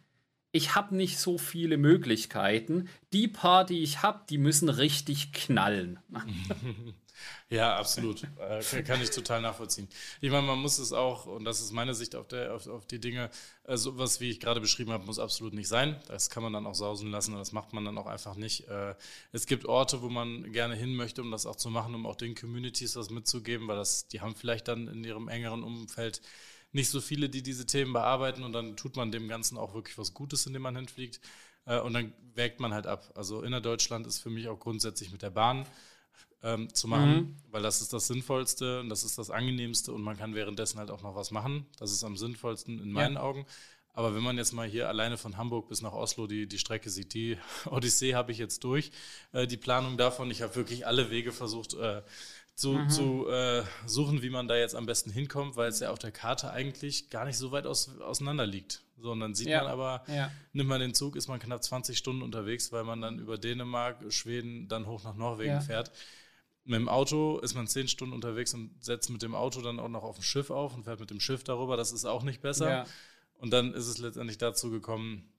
[0.53, 2.87] ich habe nicht so viele Möglichkeiten.
[3.11, 5.99] Die paar, die ich habe, die müssen richtig knallen.
[7.49, 8.23] Ja, absolut.
[8.39, 9.87] Äh, kann ich total nachvollziehen.
[10.21, 12.85] Ich meine, man muss es auch, und das ist meine Sicht auf, der, auf, auf
[12.87, 13.29] die Dinge,
[13.65, 15.99] äh, sowas, wie ich gerade beschrieben habe, muss absolut nicht sein.
[16.07, 18.67] Das kann man dann auch sausen lassen und das macht man dann auch einfach nicht.
[18.67, 18.95] Äh,
[19.31, 22.15] es gibt Orte, wo man gerne hin möchte, um das auch zu machen, um auch
[22.15, 26.21] den Communities was mitzugeben, weil das, die haben vielleicht dann in ihrem engeren Umfeld
[26.71, 29.97] nicht so viele, die diese Themen bearbeiten und dann tut man dem Ganzen auch wirklich
[29.97, 31.21] was Gutes, indem man hinfliegt.
[31.65, 33.11] Und dann wägt man halt ab.
[33.15, 35.65] Also innerdeutschland ist für mich auch grundsätzlich mit der Bahn
[36.43, 37.35] ähm, zu machen, mhm.
[37.49, 40.91] weil das ist das Sinnvollste und das ist das Angenehmste und man kann währenddessen halt
[40.91, 41.65] auch noch was machen.
[41.79, 43.21] Das ist am sinnvollsten in meinen ja.
[43.21, 43.45] Augen.
[43.95, 46.89] Aber wenn man jetzt mal hier alleine von Hamburg bis nach Oslo die, die Strecke
[46.89, 48.91] sieht, die Odyssee habe ich jetzt durch,
[49.31, 50.31] äh, die Planung davon.
[50.31, 52.01] Ich habe wirklich alle Wege versucht äh,
[52.55, 52.89] zu, mhm.
[52.89, 56.11] zu äh, suchen, wie man da jetzt am besten hinkommt, weil es ja auf der
[56.11, 58.81] Karte eigentlich gar nicht so weit aus, auseinander liegt.
[58.97, 59.63] So, und dann sieht ja.
[59.63, 60.31] man aber, ja.
[60.53, 63.97] nimmt man den Zug, ist man knapp 20 Stunden unterwegs, weil man dann über Dänemark,
[64.13, 65.61] Schweden, dann hoch nach Norwegen ja.
[65.61, 65.91] fährt.
[66.65, 69.89] Mit dem Auto ist man zehn Stunden unterwegs und setzt mit dem Auto dann auch
[69.89, 71.75] noch auf ein Schiff auf und fährt mit dem Schiff darüber.
[71.75, 72.69] Das ist auch nicht besser.
[72.69, 72.85] Ja.
[73.37, 75.29] Und dann ist es letztendlich dazu gekommen,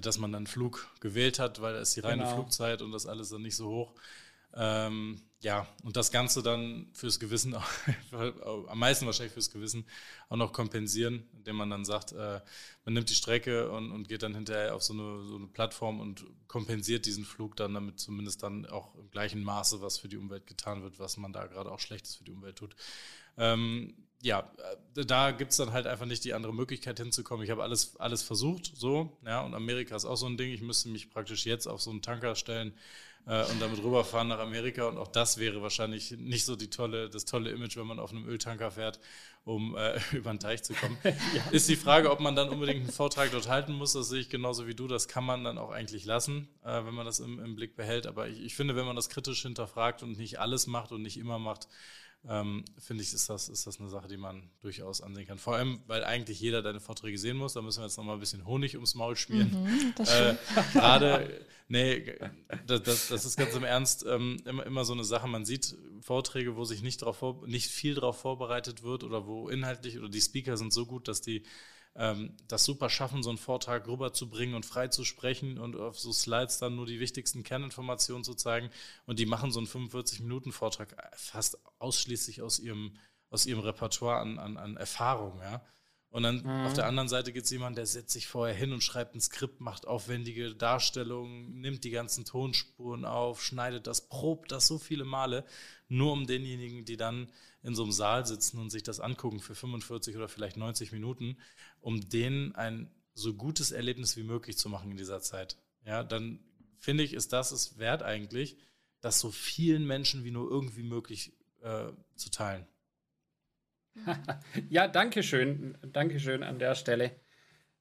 [0.00, 2.34] dass man dann Flug gewählt hat, weil da ist die reine genau.
[2.34, 3.94] Flugzeit und das alles dann nicht so hoch.
[4.54, 7.54] Ähm, ja, und das Ganze dann fürs Gewissen,
[8.12, 9.84] am meisten wahrscheinlich fürs Gewissen,
[10.28, 12.40] auch noch kompensieren, indem man dann sagt, äh,
[12.84, 16.00] man nimmt die Strecke und, und geht dann hinterher auf so eine, so eine Plattform
[16.00, 20.16] und kompensiert diesen Flug dann, damit zumindest dann auch im gleichen Maße was für die
[20.16, 22.74] Umwelt getan wird, was man da gerade auch Schlechtes für die Umwelt tut.
[23.36, 24.50] Ähm, ja,
[24.96, 27.44] äh, da gibt es dann halt einfach nicht die andere Möglichkeit hinzukommen.
[27.44, 30.50] Ich habe alles, alles versucht, so, ja, und Amerika ist auch so ein Ding.
[30.52, 32.74] Ich müsste mich praktisch jetzt auf so einen Tanker stellen,
[33.26, 34.86] äh, und damit rüberfahren nach Amerika.
[34.86, 38.12] Und auch das wäre wahrscheinlich nicht so die tolle, das tolle Image, wenn man auf
[38.12, 39.00] einem Öltanker fährt,
[39.44, 40.96] um äh, über den Teich zu kommen.
[41.04, 41.12] ja.
[41.50, 43.92] Ist die Frage, ob man dann unbedingt einen Vortrag dort halten muss.
[43.92, 44.86] Das sehe ich genauso wie du.
[44.86, 48.06] Das kann man dann auch eigentlich lassen, äh, wenn man das im, im Blick behält.
[48.06, 51.18] Aber ich, ich finde, wenn man das kritisch hinterfragt und nicht alles macht und nicht
[51.18, 51.68] immer macht,
[52.28, 55.38] ähm, finde ich, ist das, ist das eine Sache, die man durchaus ansehen kann.
[55.38, 57.52] Vor allem, weil eigentlich jeder deine Vorträge sehen muss.
[57.52, 59.50] Da müssen wir jetzt nochmal ein bisschen Honig ums Maul schmieren.
[59.50, 60.34] Mhm, äh,
[60.72, 62.14] Gerade, nee,
[62.66, 65.28] das, das, das, ist ganz im Ernst ähm, immer, immer so eine Sache.
[65.28, 69.98] Man sieht Vorträge, wo sich nicht, drauf nicht viel darauf vorbereitet wird oder wo inhaltlich
[69.98, 71.42] oder die Speaker sind so gut, dass die
[71.98, 76.12] ähm, das super schaffen, so einen Vortrag rüberzubringen und frei zu sprechen und auf so
[76.12, 78.70] Slides dann nur die wichtigsten Kerninformationen zu zeigen.
[79.06, 82.96] Und die machen so einen 45-Minuten-Vortrag fast ausschließlich aus ihrem,
[83.30, 85.62] aus ihrem Repertoire an, an, an Erfahrung, ja.
[86.10, 86.64] Und dann mhm.
[86.64, 89.20] auf der anderen Seite gibt es jemanden, der setzt sich vorher hin und schreibt ein
[89.20, 95.04] Skript, macht aufwendige Darstellungen, nimmt die ganzen Tonspuren auf, schneidet das, probt das so viele
[95.04, 95.44] Male,
[95.88, 97.30] nur um denjenigen, die dann
[97.62, 101.36] in so einem Saal sitzen und sich das angucken für 45 oder vielleicht 90 Minuten,
[101.86, 105.56] um denen ein so gutes Erlebnis wie möglich zu machen in dieser Zeit.
[105.84, 106.40] Ja, dann
[106.80, 108.56] finde ich, ist das es wert eigentlich,
[109.00, 111.32] das so vielen Menschen wie nur irgendwie möglich
[111.62, 112.66] äh, zu teilen.
[114.68, 115.78] ja, danke schön.
[115.92, 117.12] Danke schön an der Stelle.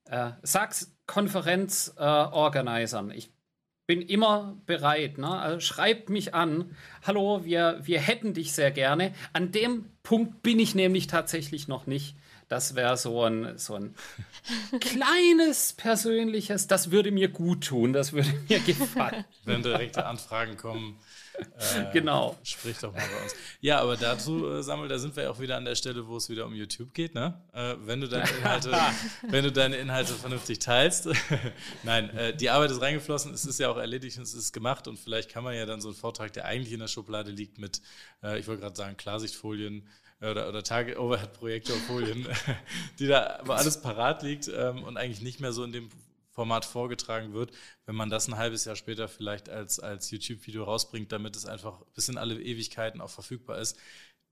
[0.04, 3.10] Äh, sag's Konferenzorganisern.
[3.10, 3.32] Äh, ich
[3.88, 5.18] bin immer bereit.
[5.18, 5.32] Ne?
[5.32, 6.78] Also schreibt mich an.
[7.02, 9.16] Hallo, wir, wir hätten dich sehr gerne.
[9.34, 12.16] An dem Punkt bin ich nämlich tatsächlich noch nicht,
[12.48, 13.96] Das wäre so ein, so ein
[14.80, 19.26] kleines persönliches, das würde mir gut tun, das würde mir gefallen.
[19.46, 21.00] Wenn direkte Anfragen kommen,
[21.38, 22.38] äh, genau.
[22.44, 23.36] Sprich doch mal bei uns.
[23.62, 26.18] Ja, aber dazu, äh, Samuel, da sind wir ja auch wieder an der Stelle, wo
[26.18, 27.42] es wieder um YouTube geht, ne?
[27.54, 28.72] Äh, wenn, du deine Inhalte,
[29.30, 31.10] wenn du deine Inhalte vernünftig teilst.
[31.84, 34.88] Nein, äh, die Arbeit ist reingeflossen, es ist ja auch erledigt und es ist gemacht
[34.88, 37.58] und vielleicht kann man ja dann so einen Vortrag, der eigentlich in der Schublade liegt,
[37.58, 37.82] mit,
[38.24, 39.88] äh, ich wollte gerade sagen, Klarsichtfolien
[40.32, 42.28] oder, oder Tage-Overhead-Projektorfolien,
[43.00, 45.90] die da aber alles parat liegt ähm, und eigentlich nicht mehr so in dem
[46.32, 47.52] Format vorgetragen wird,
[47.86, 51.82] wenn man das ein halbes Jahr später vielleicht als, als YouTube-Video rausbringt, damit es einfach
[51.94, 53.78] bis in alle Ewigkeiten auch verfügbar ist,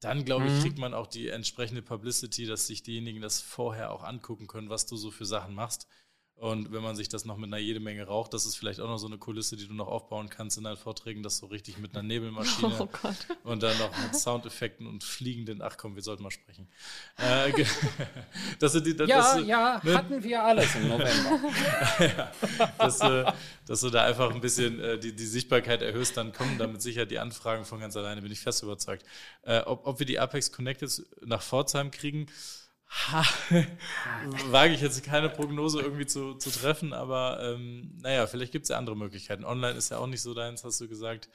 [0.01, 0.61] dann glaube ich, mhm.
[0.61, 4.85] kriegt man auch die entsprechende Publicity, dass sich diejenigen das vorher auch angucken können, was
[4.85, 5.87] du so für Sachen machst.
[6.35, 8.87] Und wenn man sich das noch mit einer jede Menge raucht, das ist vielleicht auch
[8.89, 11.77] noch so eine Kulisse, die du noch aufbauen kannst in deinen Vorträgen, das so richtig
[11.77, 12.89] mit einer Nebelmaschine oh
[13.43, 16.67] und dann noch mit Soundeffekten und fliegenden, ach komm, wir sollten mal sprechen.
[17.17, 17.53] Äh,
[18.59, 19.97] das sind die, das, ja, das, ja, ne?
[19.97, 21.39] hatten wir alles im November.
[21.99, 22.31] ja,
[22.77, 23.31] dass, äh,
[23.65, 27.05] dass, du da einfach ein bisschen äh, die, die, Sichtbarkeit erhöhst, dann kommen damit sicher
[27.05, 29.05] die Anfragen von ganz alleine, bin ich fest überzeugt.
[29.43, 32.27] Äh, ob, ob wir die Apex Connected nach Pforzheim kriegen,
[34.49, 38.69] wage ich jetzt keine Prognose irgendwie zu, zu treffen, aber ähm, naja, vielleicht gibt es
[38.69, 39.45] ja andere Möglichkeiten.
[39.45, 41.29] Online ist ja auch nicht so deins, hast du gesagt.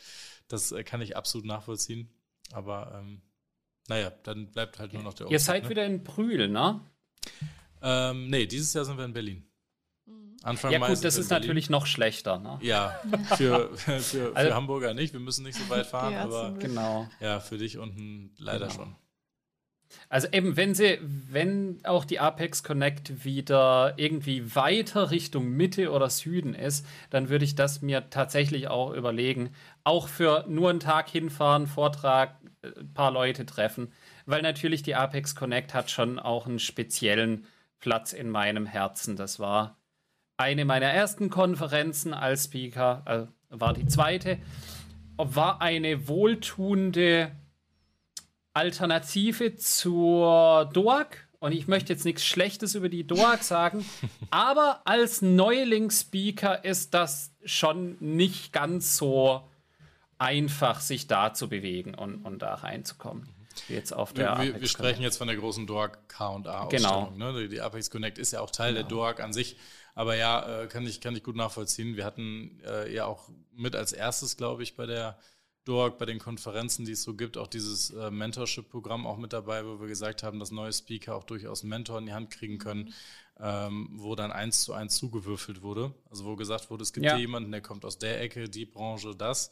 [0.46, 2.08] Das äh, kann ich absolut nachvollziehen.
[2.52, 3.22] Aber ähm,
[3.88, 5.70] naja, dann bleibt halt nur noch der Ihr seid ne?
[5.70, 6.80] wieder in Brühl, ne?
[7.82, 9.44] Ähm, nee, dieses Jahr sind wir in Berlin.
[10.06, 10.36] Mhm.
[10.42, 11.48] Anfang ja, gut, das ist Berlin.
[11.48, 12.38] natürlich noch schlechter.
[12.38, 12.58] Ne?
[12.62, 13.00] Ja,
[13.36, 15.12] für, für, für also, Hamburger nicht.
[15.12, 17.08] Wir müssen nicht so weit fahren, aber genau.
[17.20, 18.78] ja, für dich unten leider genau.
[18.84, 18.96] schon.
[20.08, 26.08] Also eben, wenn sie, wenn auch die Apex Connect wieder irgendwie weiter Richtung Mitte oder
[26.08, 29.50] Süden ist, dann würde ich das mir tatsächlich auch überlegen.
[29.84, 33.92] Auch für nur einen Tag hinfahren, Vortrag, ein äh, paar Leute treffen.
[34.26, 37.46] Weil natürlich die Apex Connect hat schon auch einen speziellen
[37.78, 39.16] Platz in meinem Herzen.
[39.16, 39.78] Das war
[40.36, 44.38] eine meiner ersten Konferenzen als Speaker, also war die zweite.
[45.16, 47.32] War eine wohltuende
[48.58, 51.06] Alternative zur DOAG.
[51.38, 53.88] Und ich möchte jetzt nichts Schlechtes über die DOAG sagen,
[54.30, 59.48] aber als Neuling-Speaker ist das schon nicht ganz so
[60.18, 63.28] einfach, sich da zu bewegen und, und da reinzukommen.
[63.68, 67.12] Jetzt auf der wir, wir, wir sprechen jetzt von der großen DOAG K&A-Ausstellung.
[67.12, 67.32] Genau.
[67.32, 67.48] Ne?
[67.48, 68.88] Die Apex Connect ist ja auch Teil genau.
[68.88, 69.56] der DOAG an sich.
[69.94, 71.96] Aber ja, äh, kann, ich, kann ich gut nachvollziehen.
[71.96, 75.16] Wir hatten äh, ja auch mit als erstes, glaube ich, bei der
[75.68, 79.66] Dork, bei den Konferenzen, die es so gibt, auch dieses äh, Mentorship-Programm auch mit dabei,
[79.66, 82.58] wo wir gesagt haben, dass neue Speaker auch durchaus einen Mentor in die Hand kriegen
[82.58, 82.94] können,
[83.38, 85.94] ähm, wo dann eins zu eins zugewürfelt wurde.
[86.10, 87.12] Also wo gesagt wurde, es gibt ja.
[87.12, 89.50] hier jemanden, der kommt aus der Ecke, die Branche, das.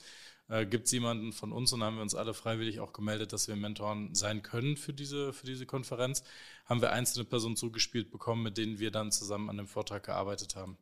[0.48, 3.48] Äh, gibt es jemanden von uns und haben wir uns alle freiwillig auch gemeldet, dass
[3.48, 6.22] wir Mentoren sein können für diese, für diese Konferenz.
[6.64, 10.56] Haben wir einzelne Personen zugespielt bekommen, mit denen wir dann zusammen an dem Vortrag gearbeitet
[10.56, 10.78] haben.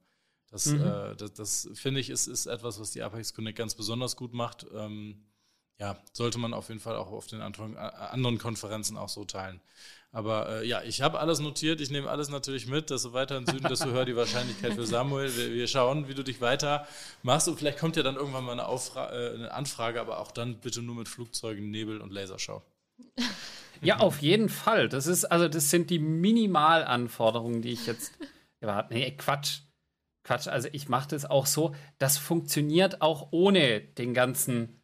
[0.55, 0.83] Das, mhm.
[0.83, 4.35] äh, das, das finde ich, ist, ist etwas, was die Apex Connect ganz besonders gut
[4.35, 4.65] macht.
[4.73, 5.17] Ähm,
[5.81, 9.61] ja, sollte man auf jeden Fall auch auf den anderen Konferenzen auch so teilen.
[10.13, 13.47] Aber äh, ja, ich habe alles notiert, ich nehme alles natürlich mit, du weiter in
[13.47, 15.37] Süden, desto höher die Wahrscheinlichkeit für Samuel.
[15.37, 16.87] Wir, wir, schauen, wie du dich weiter
[17.25, 20.31] machst und vielleicht kommt ja dann irgendwann mal eine, Aufra äh, eine Anfrage, aber auch
[20.31, 22.63] dann bitte nur mit Flugzeugen, Nebel und Laserschau.
[23.83, 24.89] Ja, auf jeden Fall.
[24.89, 28.13] Das ist, also das sind die Minimalanforderungen, die ich jetzt.
[28.89, 29.59] Nee, Quatsch.
[30.25, 31.75] Quatsch, also ich mache das auch so.
[31.99, 34.83] Das funktioniert auch ohne den ganzen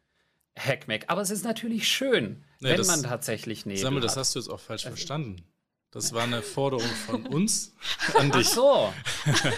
[0.57, 1.05] Hackmack.
[1.07, 4.39] Aber es ist natürlich schön, nee, wenn das, man tatsächlich Nebel Sammel, das hast du
[4.39, 5.43] jetzt auch falsch also, verstanden.
[5.91, 7.75] Das war eine Forderung von uns
[8.17, 8.47] an dich.
[8.51, 8.93] Ach so.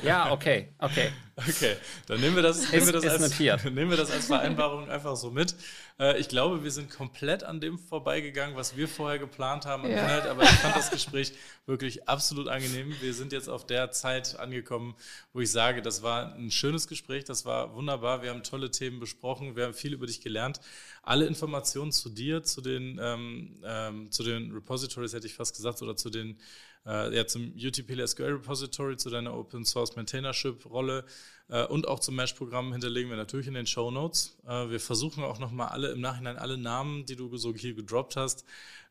[0.04, 1.12] Ja, okay, okay.
[1.36, 5.16] Okay, dann nehmen wir das, nehmen wir das, als, nehmen wir das als Vereinbarung einfach
[5.16, 5.56] so mit.
[6.00, 9.98] Äh, ich glaube, wir sind komplett an dem vorbeigegangen, was wir vorher geplant haben ja.
[9.98, 11.34] Inhalt, aber ich fand das Gespräch
[11.66, 12.96] wirklich absolut angenehm.
[13.02, 14.96] Wir sind jetzt auf der Zeit angekommen,
[15.34, 18.22] wo ich sage, das war ein schönes Gespräch, das war wunderbar.
[18.22, 20.60] Wir haben tolle Themen besprochen, wir haben viel über dich gelernt.
[21.02, 25.82] Alle Informationen zu dir, zu den, ähm, ähm, zu den Repositories, hätte ich fast gesagt,
[25.82, 26.38] oder zu den
[26.86, 31.06] äh, ja, zum UTP SQL Repository, zu deiner Open Source Maintainership Rolle
[31.50, 34.38] äh, und auch zum Mesh-Programm hinterlegen wir natürlich in den Show Notes.
[34.46, 38.16] Äh, wir versuchen auch nochmal alle im Nachhinein alle Namen, die du so hier gedroppt
[38.16, 38.46] hast,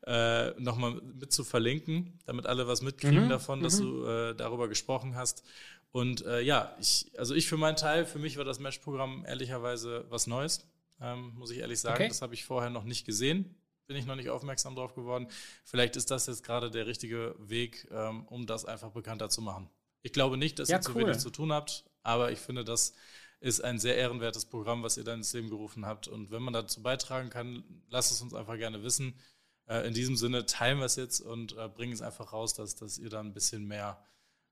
[0.06, 3.30] äh, nochmal mit zu verlinken, damit alle was mitkriegen mhm.
[3.30, 3.84] davon, dass mhm.
[3.84, 5.44] du äh, darüber gesprochen hast.
[5.92, 10.06] Und äh, ja, ich, also ich für meinen Teil, für mich war das Mesh-Programm ehrlicherweise
[10.08, 10.66] was Neues,
[11.02, 11.96] ähm, muss ich ehrlich sagen.
[11.96, 12.08] Okay.
[12.08, 13.54] Das habe ich vorher noch nicht gesehen
[13.86, 15.28] bin ich noch nicht aufmerksam drauf geworden.
[15.64, 19.68] Vielleicht ist das jetzt gerade der richtige Weg, ähm, um das einfach bekannter zu machen.
[20.02, 20.84] Ich glaube nicht, dass ja, ihr cool.
[20.84, 22.94] zu wenig zu tun habt, aber ich finde, das
[23.40, 26.06] ist ein sehr ehrenwertes Programm, was ihr dann ins Leben gerufen habt.
[26.06, 29.18] Und wenn man dazu beitragen kann, lasst es uns einfach gerne wissen.
[29.66, 32.76] Äh, in diesem Sinne teilen wir es jetzt und äh, bringen es einfach raus, dass,
[32.76, 34.02] dass ihr da ein bisschen mehr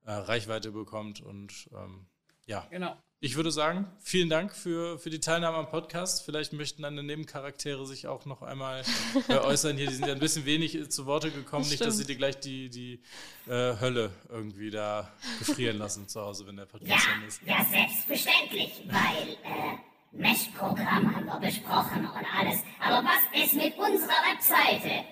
[0.04, 1.20] äh, Reichweite bekommt.
[1.20, 2.06] Und ähm,
[2.46, 2.96] ja, Genau.
[3.20, 6.24] ich würde sagen, vielen Dank für, für die Teilnahme am Podcast.
[6.24, 8.82] Vielleicht möchten deine Nebencharaktere sich auch noch einmal
[9.28, 9.76] äh, äußern.
[9.76, 11.62] Hier, die sind ja ein bisschen wenig äh, zu Worte gekommen.
[11.64, 13.02] Das Nicht, dass sie dir gleich die, die
[13.46, 17.42] äh, Hölle irgendwie da gefrieren lassen zu Hause, wenn der Ja, Podcast dann ist.
[17.46, 19.76] ja, selbstverständlich, weil äh,
[20.12, 22.60] Mesh-Programm haben wir besprochen und alles.
[22.80, 25.04] Aber was ist mit unserer Webseite?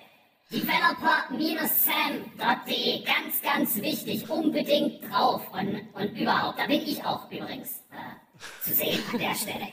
[0.51, 5.43] Developer-sam.de, ganz, ganz wichtig, unbedingt drauf.
[5.51, 8.15] Und, und überhaupt, da bin ich auch übrigens äh,
[8.63, 9.67] zu sehen an der Stelle.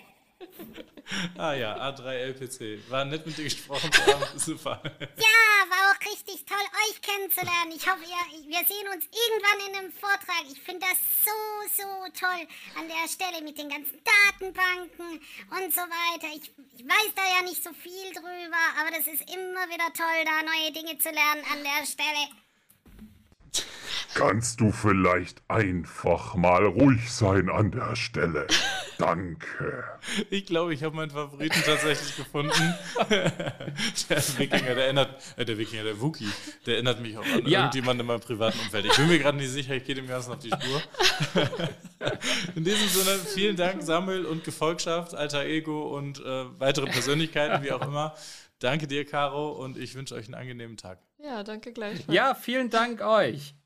[1.39, 2.91] Ah ja, A3LPC.
[2.91, 4.25] War nett mit dir gesprochen zu haben.
[4.39, 4.83] Super.
[5.17, 5.56] Ja,
[6.17, 7.73] richtig toll, euch kennenzulernen.
[7.75, 10.45] Ich hoffe, ihr, wir sehen uns irgendwann in einem Vortrag.
[10.51, 11.89] Ich finde das so, so
[12.19, 12.49] toll
[12.79, 16.29] an der Stelle mit den ganzen Datenbanken und so weiter.
[16.35, 20.25] Ich, ich weiß da ja nicht so viel drüber, aber das ist immer wieder toll,
[20.25, 22.46] da neue Dinge zu lernen an der Stelle.
[24.15, 28.47] Kannst du vielleicht einfach mal ruhig sein an der Stelle?
[28.99, 29.85] Danke.
[30.31, 32.75] Ich glaube, ich habe meinen Favoriten tatsächlich gefunden.
[33.11, 36.31] der Wikinger, der erinnert, äh, der Wikinger, der Wookie,
[36.65, 37.61] der erinnert mich auch an Ja.
[37.61, 38.87] irgendjemanden in meinem privaten Umfeld.
[38.87, 40.83] Ich bin mir gerade nicht sicher, ich gehe dem Ganzen auf die Spur.
[42.55, 47.73] in diesem Sinne, vielen Dank, Samuel und Gefolgschaft, Alter Ego und äh, weitere Persönlichkeiten, wie
[47.73, 48.15] auch immer.
[48.61, 50.99] Danke dir, Caro, und ich wünsche euch einen angenehmen Tag.
[51.27, 52.15] Ja, danke gleichfalls.
[52.15, 53.57] Ja, vielen Dank euch.